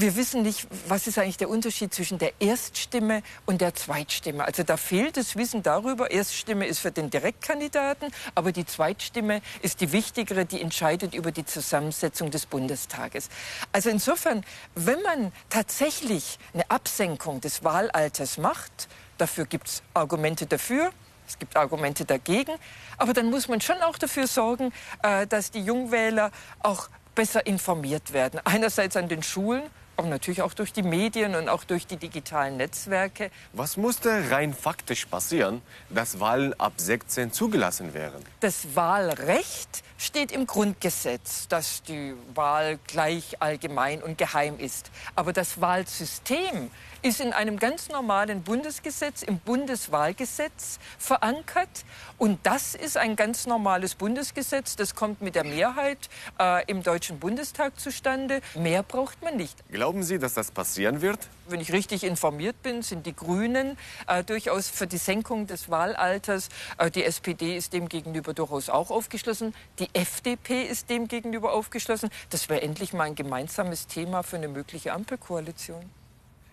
wir 0.00 0.16
wissen 0.16 0.42
nicht, 0.42 0.66
was 0.86 1.06
ist 1.06 1.18
eigentlich 1.18 1.38
der 1.38 1.48
Unterschied 1.48 1.92
zwischen 1.92 2.18
der 2.18 2.32
Erststimme 2.40 3.22
und 3.46 3.60
der 3.60 3.74
Zweitstimme. 3.74 4.44
Also 4.44 4.62
da 4.62 4.76
fehlt 4.76 5.16
das 5.16 5.36
Wissen 5.36 5.62
darüber. 5.62 6.10
Erststimme 6.10 6.66
ist 6.66 6.78
für 6.78 6.92
den 6.92 7.10
Direktkandidaten, 7.10 8.12
aber 8.34 8.52
die 8.52 8.64
Zweitstimme 8.64 9.42
ist 9.62 9.80
die 9.80 9.92
wichtigere, 9.92 10.44
die 10.44 10.60
entscheidet 10.60 11.14
über 11.14 11.32
die 11.32 11.44
Zusammensetzung 11.44 12.30
des 12.30 12.46
Bundestages. 12.46 13.28
Also 13.72 13.90
insofern, 13.90 14.44
wenn 14.74 15.02
man 15.02 15.32
tatsächlich 15.50 16.38
eine 16.54 16.70
Absenkung 16.70 17.40
des 17.40 17.64
Wahlalters 17.64 18.38
macht, 18.38 18.88
dafür 19.18 19.46
gibt 19.46 19.68
es 19.68 19.82
Argumente 19.94 20.46
dafür, 20.46 20.92
es 21.26 21.38
gibt 21.38 21.56
Argumente 21.56 22.04
dagegen. 22.04 22.52
Aber 22.96 23.12
dann 23.12 23.30
muss 23.30 23.48
man 23.48 23.60
schon 23.60 23.82
auch 23.82 23.98
dafür 23.98 24.26
sorgen, 24.26 24.72
äh, 25.02 25.26
dass 25.26 25.50
die 25.50 25.60
Jungwähler 25.60 26.30
auch 26.60 26.88
besser 27.14 27.46
informiert 27.46 28.12
werden. 28.12 28.40
Einerseits 28.44 28.96
an 28.96 29.08
den 29.08 29.24
Schulen, 29.24 29.64
aber 29.98 30.06
natürlich 30.06 30.42
auch 30.42 30.54
durch 30.54 30.72
die 30.72 30.84
Medien 30.84 31.34
und 31.34 31.48
auch 31.48 31.64
durch 31.64 31.84
die 31.84 31.96
digitalen 31.96 32.56
Netzwerke. 32.56 33.32
Was 33.52 33.76
musste 33.76 34.30
rein 34.30 34.54
faktisch 34.54 35.06
passieren, 35.06 35.60
dass 35.90 36.20
Wahlen 36.20 36.58
ab 36.60 36.74
16 36.76 37.32
zugelassen 37.32 37.94
wären? 37.94 38.24
Das 38.38 38.76
Wahlrecht 38.76 39.82
steht 39.98 40.30
im 40.30 40.46
Grundgesetz, 40.46 41.48
dass 41.48 41.82
die 41.82 42.14
Wahl 42.32 42.78
gleich 42.86 43.42
allgemein 43.42 44.00
und 44.00 44.18
geheim 44.18 44.56
ist. 44.60 44.92
Aber 45.16 45.32
das 45.32 45.60
Wahlsystem 45.60 46.70
ist 47.02 47.20
in 47.20 47.32
einem 47.32 47.58
ganz 47.58 47.88
normalen 47.88 48.42
Bundesgesetz, 48.42 49.22
im 49.22 49.38
Bundeswahlgesetz 49.38 50.78
verankert. 50.98 51.84
Und 52.16 52.38
das 52.44 52.74
ist 52.74 52.96
ein 52.96 53.16
ganz 53.16 53.46
normales 53.46 53.94
Bundesgesetz. 53.94 54.76
Das 54.76 54.94
kommt 54.94 55.22
mit 55.22 55.34
der 55.34 55.44
Mehrheit 55.44 56.08
äh, 56.40 56.64
im 56.66 56.82
Deutschen 56.82 57.18
Bundestag 57.18 57.78
zustande. 57.78 58.40
Mehr 58.54 58.82
braucht 58.82 59.22
man 59.22 59.36
nicht. 59.36 59.56
Glauben 59.70 60.02
Sie, 60.02 60.18
dass 60.18 60.34
das 60.34 60.50
passieren 60.50 61.00
wird? 61.00 61.20
Wenn 61.48 61.60
ich 61.60 61.72
richtig 61.72 62.04
informiert 62.04 62.62
bin, 62.62 62.82
sind 62.82 63.06
die 63.06 63.14
Grünen 63.14 63.78
äh, 64.06 64.24
durchaus 64.24 64.68
für 64.68 64.86
die 64.86 64.98
Senkung 64.98 65.46
des 65.46 65.70
Wahlalters. 65.70 66.48
Äh, 66.76 66.90
die 66.90 67.04
SPD 67.04 67.56
ist 67.56 67.72
dem 67.72 67.88
gegenüber 67.88 68.34
durchaus 68.34 68.68
auch 68.68 68.90
aufgeschlossen. 68.90 69.54
Die 69.78 69.88
FDP 69.94 70.64
ist 70.64 70.90
dem 70.90 71.08
gegenüber 71.08 71.52
aufgeschlossen. 71.52 72.10
Das 72.30 72.48
wäre 72.48 72.62
endlich 72.62 72.92
mal 72.92 73.04
ein 73.04 73.14
gemeinsames 73.14 73.86
Thema 73.86 74.22
für 74.22 74.36
eine 74.36 74.48
mögliche 74.48 74.92
Ampelkoalition. 74.92 75.88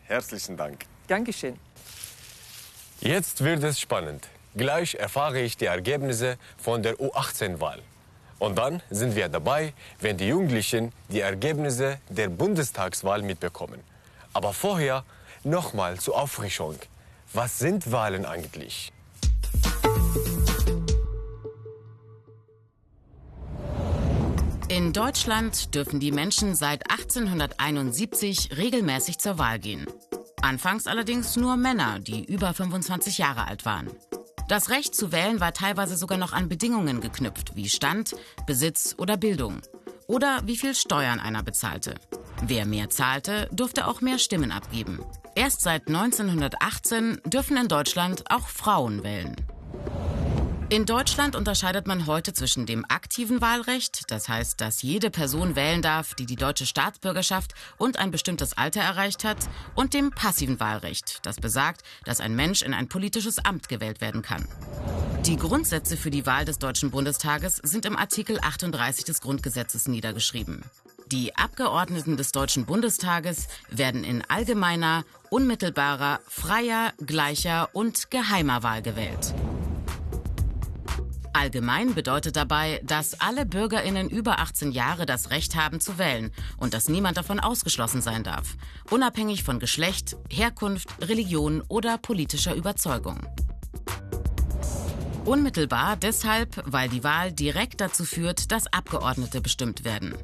Herzlichen 0.08 0.56
Dank. 0.56 0.86
Dankeschön. 1.08 1.60
Jetzt 3.02 3.44
wird 3.44 3.64
es 3.64 3.80
spannend. 3.80 4.28
Gleich 4.56 4.96
erfahre 4.96 5.42
ich 5.42 5.58
die 5.58 5.66
Ergebnisse 5.66 6.38
von 6.58 6.84
der 6.84 6.96
U18-Wahl. 6.96 7.82
Und 8.40 8.58
dann 8.58 8.82
sind 8.90 9.16
wir 9.16 9.30
dabei, 9.30 9.74
wenn 10.00 10.18
die 10.18 10.28
Jugendlichen 10.28 10.92
die 11.10 11.22
Ergebnisse 11.22 12.00
der 12.10 12.30
Bundestagswahl 12.30 13.22
mitbekommen. 13.22 13.82
Aber 14.34 14.54
vorher 14.54 15.04
nochmal 15.44 16.00
zur 16.00 16.22
Auffrischung. 16.22 16.76
Was 17.34 17.60
sind 17.60 17.92
Wahlen 17.92 18.26
eigentlich? 18.26 18.92
In 24.68 24.94
Deutschland 24.94 25.76
dürfen 25.76 26.00
die 26.00 26.12
Menschen 26.12 26.56
seit 26.56 26.90
1871 26.90 28.58
regelmäßig 28.58 29.20
zur 29.20 29.38
Wahl 29.38 29.60
gehen. 29.60 29.86
Anfangs 30.42 30.88
allerdings 30.88 31.36
nur 31.36 31.56
Männer, 31.56 32.00
die 32.00 32.26
über 32.26 32.52
25 32.52 33.20
Jahre 33.20 33.46
alt 33.46 33.64
waren. 33.66 33.92
Das 34.48 34.72
Recht 34.72 34.96
zu 34.96 35.12
wählen 35.12 35.40
war 35.40 35.54
teilweise 35.54 35.96
sogar 35.96 36.18
noch 36.18 36.34
an 36.34 36.50
Bedingungen 36.50 37.00
geknüpft, 37.00 37.56
wie 37.56 37.70
Stand, 37.70 38.16
Besitz 38.48 38.96
oder 38.98 39.18
Bildung. 39.18 39.62
Oder 40.08 40.42
wie 40.46 40.58
viel 40.58 40.74
Steuern 40.74 41.20
einer 41.20 41.44
bezahlte. 41.44 41.96
Wer 42.42 42.66
mehr 42.66 42.90
zahlte, 42.90 43.48
durfte 43.52 43.88
auch 43.88 44.02
mehr 44.02 44.18
Stimmen 44.18 44.52
abgeben. 44.52 45.00
Erst 45.36 45.62
seit 45.62 45.88
1918 45.88 47.22
dürfen 47.26 47.58
in 47.58 47.68
Deutschland 47.68 48.24
auch 48.32 48.48
Frauen 48.48 49.04
wählen. 49.04 49.36
In 50.70 50.88
Deutschland 50.88 51.36
unterscheidet 51.36 51.86
man 51.86 52.08
heute 52.08 52.34
zwischen 52.34 52.66
dem 52.66 52.86
aktiven 52.90 53.40
Wahlrecht, 53.40 54.10
das 54.10 54.28
heißt, 54.28 54.60
dass 54.60 54.82
jede 54.82 55.12
Person 55.12 55.56
wählen 55.56 55.84
darf, 55.84 56.16
die 56.16 56.26
die 56.26 56.38
deutsche 56.38 56.66
Staatsbürgerschaft 56.66 57.54
und 57.78 58.00
ein 58.00 58.10
bestimmtes 58.10 58.58
Alter 58.58 58.82
erreicht 58.82 59.24
hat, 59.24 59.38
und 59.76 59.94
dem 59.94 60.10
passiven 60.10 60.60
Wahlrecht, 60.60 61.20
das 61.22 61.36
besagt, 61.36 61.84
dass 62.04 62.20
ein 62.20 62.36
Mensch 62.36 62.64
in 62.64 62.74
ein 62.74 62.90
politisches 62.90 63.38
Amt 63.38 63.70
gewählt 63.70 64.02
werden 64.02 64.24
kann. 64.24 64.48
Die 65.28 65.38
Grundsätze 65.38 65.98
für 65.98 66.10
die 66.10 66.26
Wahl 66.26 66.46
des 66.46 66.58
Deutschen 66.58 66.90
Bundestages 66.90 67.58
sind 67.62 67.86
im 67.86 67.96
Artikel 67.96 68.40
38 68.42 69.06
des 69.06 69.22
Grundgesetzes 69.22 69.88
niedergeschrieben. 69.88 70.64
Die 71.12 71.36
Abgeordneten 71.36 72.18
des 72.18 72.32
Deutschen 72.32 72.66
Bundestages 72.66 73.48
werden 73.70 74.04
in 74.04 74.24
allgemeiner, 74.28 75.06
unmittelbarer, 75.30 76.22
freier, 76.28 76.92
gleicher 77.06 77.70
und 77.74 78.10
geheimer 78.10 78.64
Wahl 78.64 78.82
gewählt. 78.82 79.36
Allgemein 81.36 81.94
bedeutet 81.94 82.38
dabei, 82.38 82.80
dass 82.86 83.20
alle 83.20 83.46
Bürgerinnen 83.46 84.10
über 84.10 84.40
18 84.40 84.72
Jahre 84.72 85.06
das 85.06 85.32
Recht 85.32 85.58
haben 85.58 85.82
zu 85.82 85.98
wählen 85.98 86.32
und 86.56 86.74
dass 86.74 86.88
niemand 86.88 87.18
davon 87.18 87.42
ausgeschlossen 87.42 88.02
sein 88.02 88.24
darf, 88.24 88.56
unabhängig 88.90 89.44
von 89.44 89.60
Geschlecht, 89.60 90.16
Herkunft, 90.30 90.88
Religion 91.02 91.62
oder 91.68 91.98
politischer 91.98 92.56
Überzeugung. 92.56 93.20
Unmittelbar 95.26 95.98
deshalb, 95.98 96.64
weil 96.68 96.88
die 96.88 97.04
Wahl 97.04 97.34
direkt 97.34 97.82
dazu 97.82 98.06
führt, 98.06 98.54
dass 98.54 98.72
Abgeordnete 98.72 99.42
bestimmt 99.42 99.84
werden. 99.84 100.16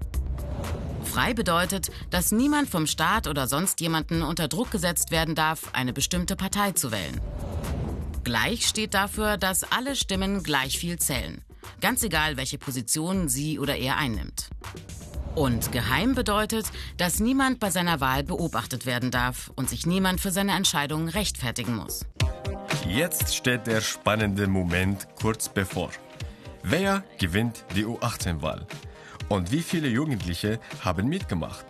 Frei 1.03 1.33
bedeutet, 1.33 1.91
dass 2.09 2.31
niemand 2.31 2.69
vom 2.69 2.87
Staat 2.87 3.27
oder 3.27 3.49
sonst 3.49 3.81
jemanden 3.81 4.21
unter 4.21 4.47
Druck 4.47 4.71
gesetzt 4.71 5.11
werden 5.11 5.35
darf, 5.35 5.73
eine 5.73 5.91
bestimmte 5.91 6.37
Partei 6.37 6.71
zu 6.71 6.93
wählen. 6.93 7.19
Gleich 8.23 8.67
steht 8.67 8.93
dafür, 8.93 9.37
dass 9.37 9.63
alle 9.63 9.95
Stimmen 9.95 10.43
gleich 10.43 10.77
viel 10.77 10.99
zählen. 10.99 11.41
Ganz 11.79 12.03
egal, 12.03 12.37
welche 12.37 12.57
Position 12.57 13.29
sie 13.29 13.57
oder 13.57 13.75
er 13.75 13.97
einnimmt. 13.97 14.49
Und 15.33 15.71
geheim 15.71 16.13
bedeutet, 16.13 16.65
dass 16.97 17.19
niemand 17.19 17.59
bei 17.59 17.71
seiner 17.71 17.99
Wahl 17.99 18.23
beobachtet 18.23 18.85
werden 18.85 19.11
darf 19.11 19.51
und 19.55 19.69
sich 19.69 19.85
niemand 19.85 20.19
für 20.19 20.31
seine 20.31 20.51
Entscheidung 20.53 21.07
rechtfertigen 21.07 21.75
muss. 21.75 22.05
Jetzt 22.87 23.33
steht 23.35 23.67
der 23.67 23.81
spannende 23.81 24.47
Moment 24.47 25.07
kurz 25.15 25.49
bevor. 25.49 25.91
Wer 26.63 27.03
gewinnt 27.17 27.65
die 27.75 27.85
U18-Wahl? 27.85 28.67
Und 29.29 29.51
wie 29.51 29.61
viele 29.61 29.87
Jugendliche 29.87 30.59
haben 30.83 31.07
mitgemacht? 31.07 31.65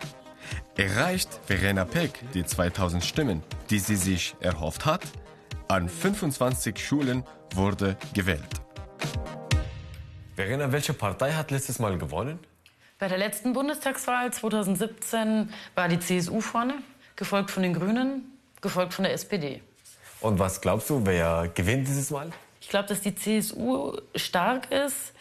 Erreicht 0.76 1.28
Verena 1.46 1.84
Peck 1.84 2.18
die 2.34 2.44
2000 2.44 3.04
Stimmen, 3.04 3.42
die 3.70 3.78
sie 3.78 3.96
sich 3.96 4.34
erhofft 4.40 4.84
hat? 4.84 5.02
An 5.68 5.88
25 5.88 6.78
Schulen 6.78 7.24
wurde 7.54 7.96
gewählt. 8.14 8.40
Verena, 10.36 10.70
welche 10.72 10.92
Partei 10.92 11.32
hat 11.32 11.50
letztes 11.50 11.78
Mal 11.78 11.98
gewonnen? 11.98 12.38
Bei 12.98 13.08
der 13.08 13.18
letzten 13.18 13.52
Bundestagswahl 13.52 14.32
2017 14.32 15.52
war 15.74 15.88
die 15.88 15.98
CSU 15.98 16.40
vorne, 16.40 16.74
gefolgt 17.16 17.50
von 17.50 17.62
den 17.62 17.74
Grünen, 17.74 18.38
gefolgt 18.60 18.94
von 18.94 19.04
der 19.04 19.12
SPD. 19.12 19.60
Und 20.20 20.38
was 20.38 20.60
glaubst 20.60 20.88
du, 20.88 21.04
wer 21.04 21.50
gewinnt 21.52 21.88
dieses 21.88 22.10
Mal? 22.10 22.30
Ich 22.60 22.68
glaube, 22.68 22.88
dass 22.88 23.00
die 23.00 23.14
CSU 23.14 23.96
stark 24.14 24.70
ist, 24.70 25.12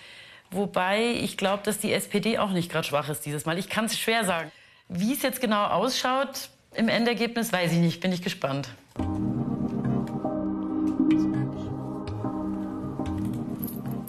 wobei 0.52 1.04
ich 1.06 1.38
glaube, 1.38 1.64
dass 1.64 1.80
die 1.80 1.92
SPD 1.92 2.38
auch 2.38 2.52
nicht 2.52 2.72
gerade 2.72 2.88
schwach 2.88 3.10
ist 3.10 3.26
dieses 3.26 3.46
Mal. 3.46 3.58
Ich 3.58 3.68
kann 3.68 3.86
es 3.86 3.98
schwer 3.98 4.26
sagen. 4.26 4.52
Wie 4.88 5.14
es 5.14 5.24
jetzt 5.24 5.42
genau 5.42 5.66
ausschaut 5.66 6.50
im 6.76 6.88
Endergebnis, 6.88 7.52
weiß 7.52 7.72
ich 7.72 7.80
nicht, 7.80 8.00
bin 8.00 8.12
ich 8.12 8.22
gespannt. 8.22 8.70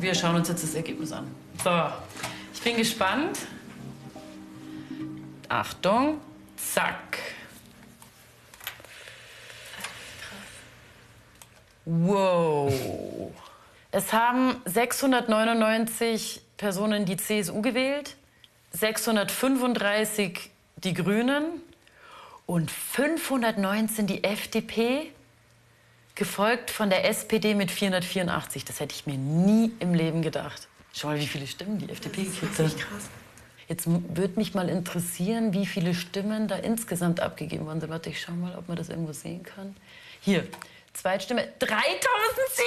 Wir 0.02 0.14
schauen 0.14 0.34
uns 0.34 0.48
jetzt 0.48 0.64
das 0.64 0.74
Ergebnis 0.74 1.12
an. 1.12 1.32
So, 1.62 1.70
ich 2.52 2.60
bin 2.60 2.76
gespannt. 2.76 3.38
Achtung, 5.48 6.20
zack. 6.56 7.18
Wow. 11.84 12.72
Es 13.90 14.12
haben 14.12 14.56
699 14.64 16.42
Personen 16.56 17.04
die 17.04 17.16
CSU 17.16 17.60
gewählt, 17.60 18.16
635 18.72 20.50
die 20.76 20.94
Grünen 20.94 21.60
und 22.46 22.70
519 22.70 24.06
die 24.06 24.24
FDP, 24.24 25.12
gefolgt 26.14 26.70
von 26.70 26.90
der 26.90 27.08
SPD 27.08 27.54
mit 27.54 27.70
484. 27.70 28.64
Das 28.64 28.80
hätte 28.80 28.94
ich 28.94 29.06
mir 29.06 29.16
nie 29.16 29.72
im 29.80 29.94
Leben 29.94 30.22
gedacht. 30.22 30.68
Schau 30.92 31.08
mal, 31.08 31.18
wie 31.18 31.26
viele 31.26 31.46
Stimmen 31.46 31.78
die 31.78 31.90
FDP 31.90 32.24
gekriegt 32.24 32.58
hat. 32.58 32.76
krass. 32.76 33.08
Jetzt 33.68 33.86
würde 33.86 34.34
mich 34.36 34.54
mal 34.54 34.68
interessieren, 34.68 35.54
wie 35.54 35.64
viele 35.64 35.94
Stimmen 35.94 36.48
da 36.48 36.56
insgesamt 36.56 37.20
abgegeben 37.20 37.64
worden 37.66 37.80
sind. 37.80 37.90
Warte, 37.90 38.10
ich 38.10 38.20
schau 38.20 38.32
mal, 38.32 38.54
ob 38.56 38.68
man 38.68 38.76
das 38.76 38.90
irgendwo 38.90 39.12
sehen 39.12 39.42
kann. 39.42 39.74
Hier, 40.20 40.46
Zweitstimme 40.92 41.48
3715. 41.58 42.66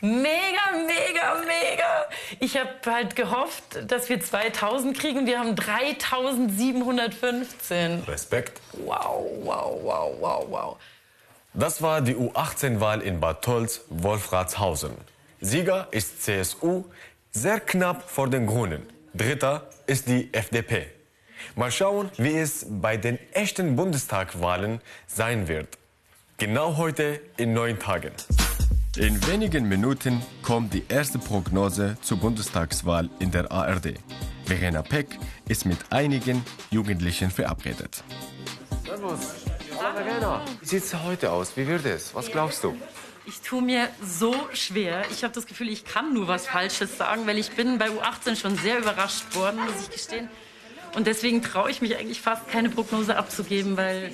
Mega, 0.00 0.72
mega, 0.86 1.34
mega. 1.46 2.08
Ich 2.40 2.56
habe 2.56 2.70
halt 2.86 3.14
gehofft, 3.16 3.90
dass 3.90 4.08
wir 4.08 4.18
2000 4.20 4.98
kriegen. 4.98 5.26
Wir 5.26 5.38
haben 5.38 5.54
3715. 5.56 8.04
Respekt. 8.06 8.60
Wow, 8.72 9.26
wow, 9.42 9.78
wow, 9.82 10.14
wow, 10.20 10.46
wow. 10.48 10.78
Das 11.54 11.82
war 11.82 12.00
die 12.00 12.14
U18-Wahl 12.14 13.02
in 13.02 13.20
Bad 13.20 13.42
Tolz, 13.42 13.82
Wolfratshausen. 13.90 14.92
Sieger 15.40 15.88
ist 15.90 16.22
CSU, 16.22 16.84
sehr 17.30 17.60
knapp 17.60 18.08
vor 18.08 18.30
den 18.30 18.46
Grünen. 18.46 18.86
Dritter 19.12 19.68
ist 19.86 20.08
die 20.08 20.32
FDP. 20.32 20.86
Mal 21.56 21.70
schauen, 21.70 22.10
wie 22.16 22.38
es 22.38 22.64
bei 22.68 22.96
den 22.96 23.18
echten 23.32 23.76
Bundestagwahlen 23.76 24.80
sein 25.06 25.48
wird. 25.48 25.68
Genau 26.38 26.76
heute 26.76 27.20
in 27.36 27.52
neun 27.52 27.78
Tagen. 27.78 28.12
In 28.98 29.26
wenigen 29.26 29.66
Minuten 29.70 30.20
kommt 30.42 30.74
die 30.74 30.84
erste 30.86 31.18
Prognose 31.18 31.96
zur 32.02 32.18
Bundestagswahl 32.18 33.08
in 33.20 33.30
der 33.30 33.50
ARD. 33.50 33.94
Verena 34.44 34.82
Peck 34.82 35.18
ist 35.48 35.64
mit 35.64 35.78
einigen 35.88 36.44
Jugendlichen 36.70 37.30
verabredet. 37.30 38.04
Servus. 38.84 39.46
Hallo 39.82 39.94
Verena. 39.94 40.44
Wie 40.60 40.66
sieht 40.66 40.84
es 40.84 40.94
heute 40.94 41.32
aus? 41.32 41.56
Wie 41.56 41.66
wird 41.66 41.86
es? 41.86 42.14
Was 42.14 42.30
glaubst 42.30 42.62
du? 42.64 42.76
Ich 43.24 43.40
tue 43.40 43.62
mir 43.62 43.88
so 44.04 44.34
schwer. 44.52 45.04
Ich 45.10 45.24
habe 45.24 45.32
das 45.32 45.46
Gefühl, 45.46 45.70
ich 45.70 45.86
kann 45.86 46.12
nur 46.12 46.28
was 46.28 46.46
Falsches 46.46 46.98
sagen, 46.98 47.26
weil 47.26 47.38
ich 47.38 47.52
bin 47.52 47.78
bei 47.78 47.88
U18 47.88 48.36
schon 48.36 48.58
sehr 48.58 48.78
überrascht 48.78 49.34
worden, 49.34 49.58
muss 49.64 49.84
ich 49.84 49.90
gestehen. 49.90 50.28
Und 50.94 51.06
deswegen 51.06 51.40
traue 51.40 51.70
ich 51.70 51.80
mich 51.80 51.96
eigentlich 51.96 52.20
fast 52.20 52.46
keine 52.48 52.68
Prognose 52.68 53.16
abzugeben, 53.16 53.78
weil 53.78 54.12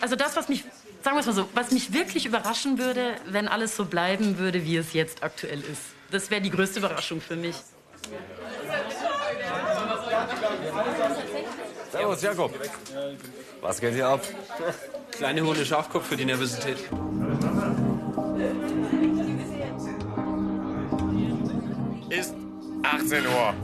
also 0.00 0.16
das, 0.16 0.36
was 0.36 0.48
mich 0.48 0.64
sagen 1.02 1.16
wir 1.16 1.20
es 1.20 1.26
mal 1.26 1.32
so, 1.32 1.48
was 1.54 1.70
mich 1.70 1.92
wirklich 1.92 2.26
überraschen 2.26 2.78
würde, 2.78 3.16
wenn 3.26 3.48
alles 3.48 3.76
so 3.76 3.84
bleiben 3.84 4.38
würde, 4.38 4.64
wie 4.64 4.76
es 4.76 4.92
jetzt 4.92 5.22
aktuell 5.22 5.60
ist. 5.60 5.82
Das 6.10 6.30
wäre 6.30 6.40
die 6.40 6.50
größte 6.50 6.80
Überraschung 6.80 7.20
für 7.20 7.36
mich. 7.36 7.56
Servus, 11.92 12.22
Jakob. 12.22 12.54
Was 13.60 13.80
geht 13.80 13.94
hier 13.94 14.08
ab? 14.08 14.22
Kleine 15.10 15.44
hohle 15.44 15.64
Schafkopf 15.64 16.06
für 16.06 16.16
die 16.16 16.24
Nervosität. 16.24 16.78
Ist 22.08 22.34
18 22.82 23.26
Uhr. 23.26 23.54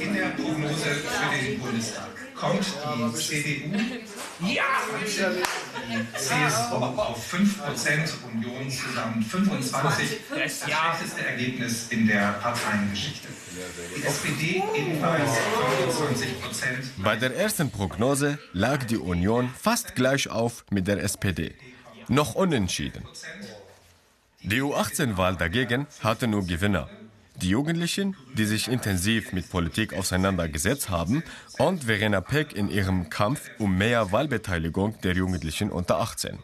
In 0.00 0.14
der 0.14 0.26
Prognose 0.28 0.90
für 0.94 1.38
den 1.38 1.60
Bundestag 1.60 2.08
kommt 2.34 2.64
die 2.64 3.14
CDU 3.14 3.76
ja, 4.40 4.64
die 5.88 6.18
CSU 6.18 6.74
auf 6.74 7.32
5%, 7.32 8.24
Union 8.32 8.70
zusammen 8.70 9.22
25, 9.22 10.20
das 10.28 10.60
schlechteste 10.60 11.26
Ergebnis 11.26 11.88
in 11.90 12.06
der 12.06 12.32
Parteiengeschichte. 12.42 13.28
Die 13.96 14.04
SPD 14.04 14.62
ebenfalls 14.74 15.30
25%. 15.30 17.02
Bei 17.02 17.16
der 17.16 17.34
ersten 17.36 17.70
Prognose 17.70 18.38
lag 18.52 18.84
die 18.84 18.98
Union 18.98 19.50
fast 19.58 19.94
gleich 19.94 20.28
auf 20.28 20.64
mit 20.70 20.86
der 20.86 21.02
SPD. 21.02 21.54
Noch 22.08 22.34
unentschieden. 22.34 23.04
Die 24.42 24.60
U18-Wahl 24.60 25.36
dagegen 25.36 25.86
hatte 26.02 26.26
nur 26.26 26.46
Gewinner. 26.46 26.88
Die 27.42 27.50
Jugendlichen, 27.50 28.16
die 28.34 28.46
sich 28.46 28.68
intensiv 28.68 29.32
mit 29.32 29.50
Politik 29.50 29.92
auseinandergesetzt 29.92 30.88
haben 30.88 31.22
und 31.58 31.84
Verena 31.84 32.20
Peck 32.20 32.54
in 32.54 32.70
ihrem 32.70 33.10
Kampf 33.10 33.50
um 33.58 33.76
mehr 33.76 34.10
Wahlbeteiligung 34.10 34.98
der 35.02 35.14
Jugendlichen 35.14 35.70
unter 35.70 36.00
18. 36.00 36.38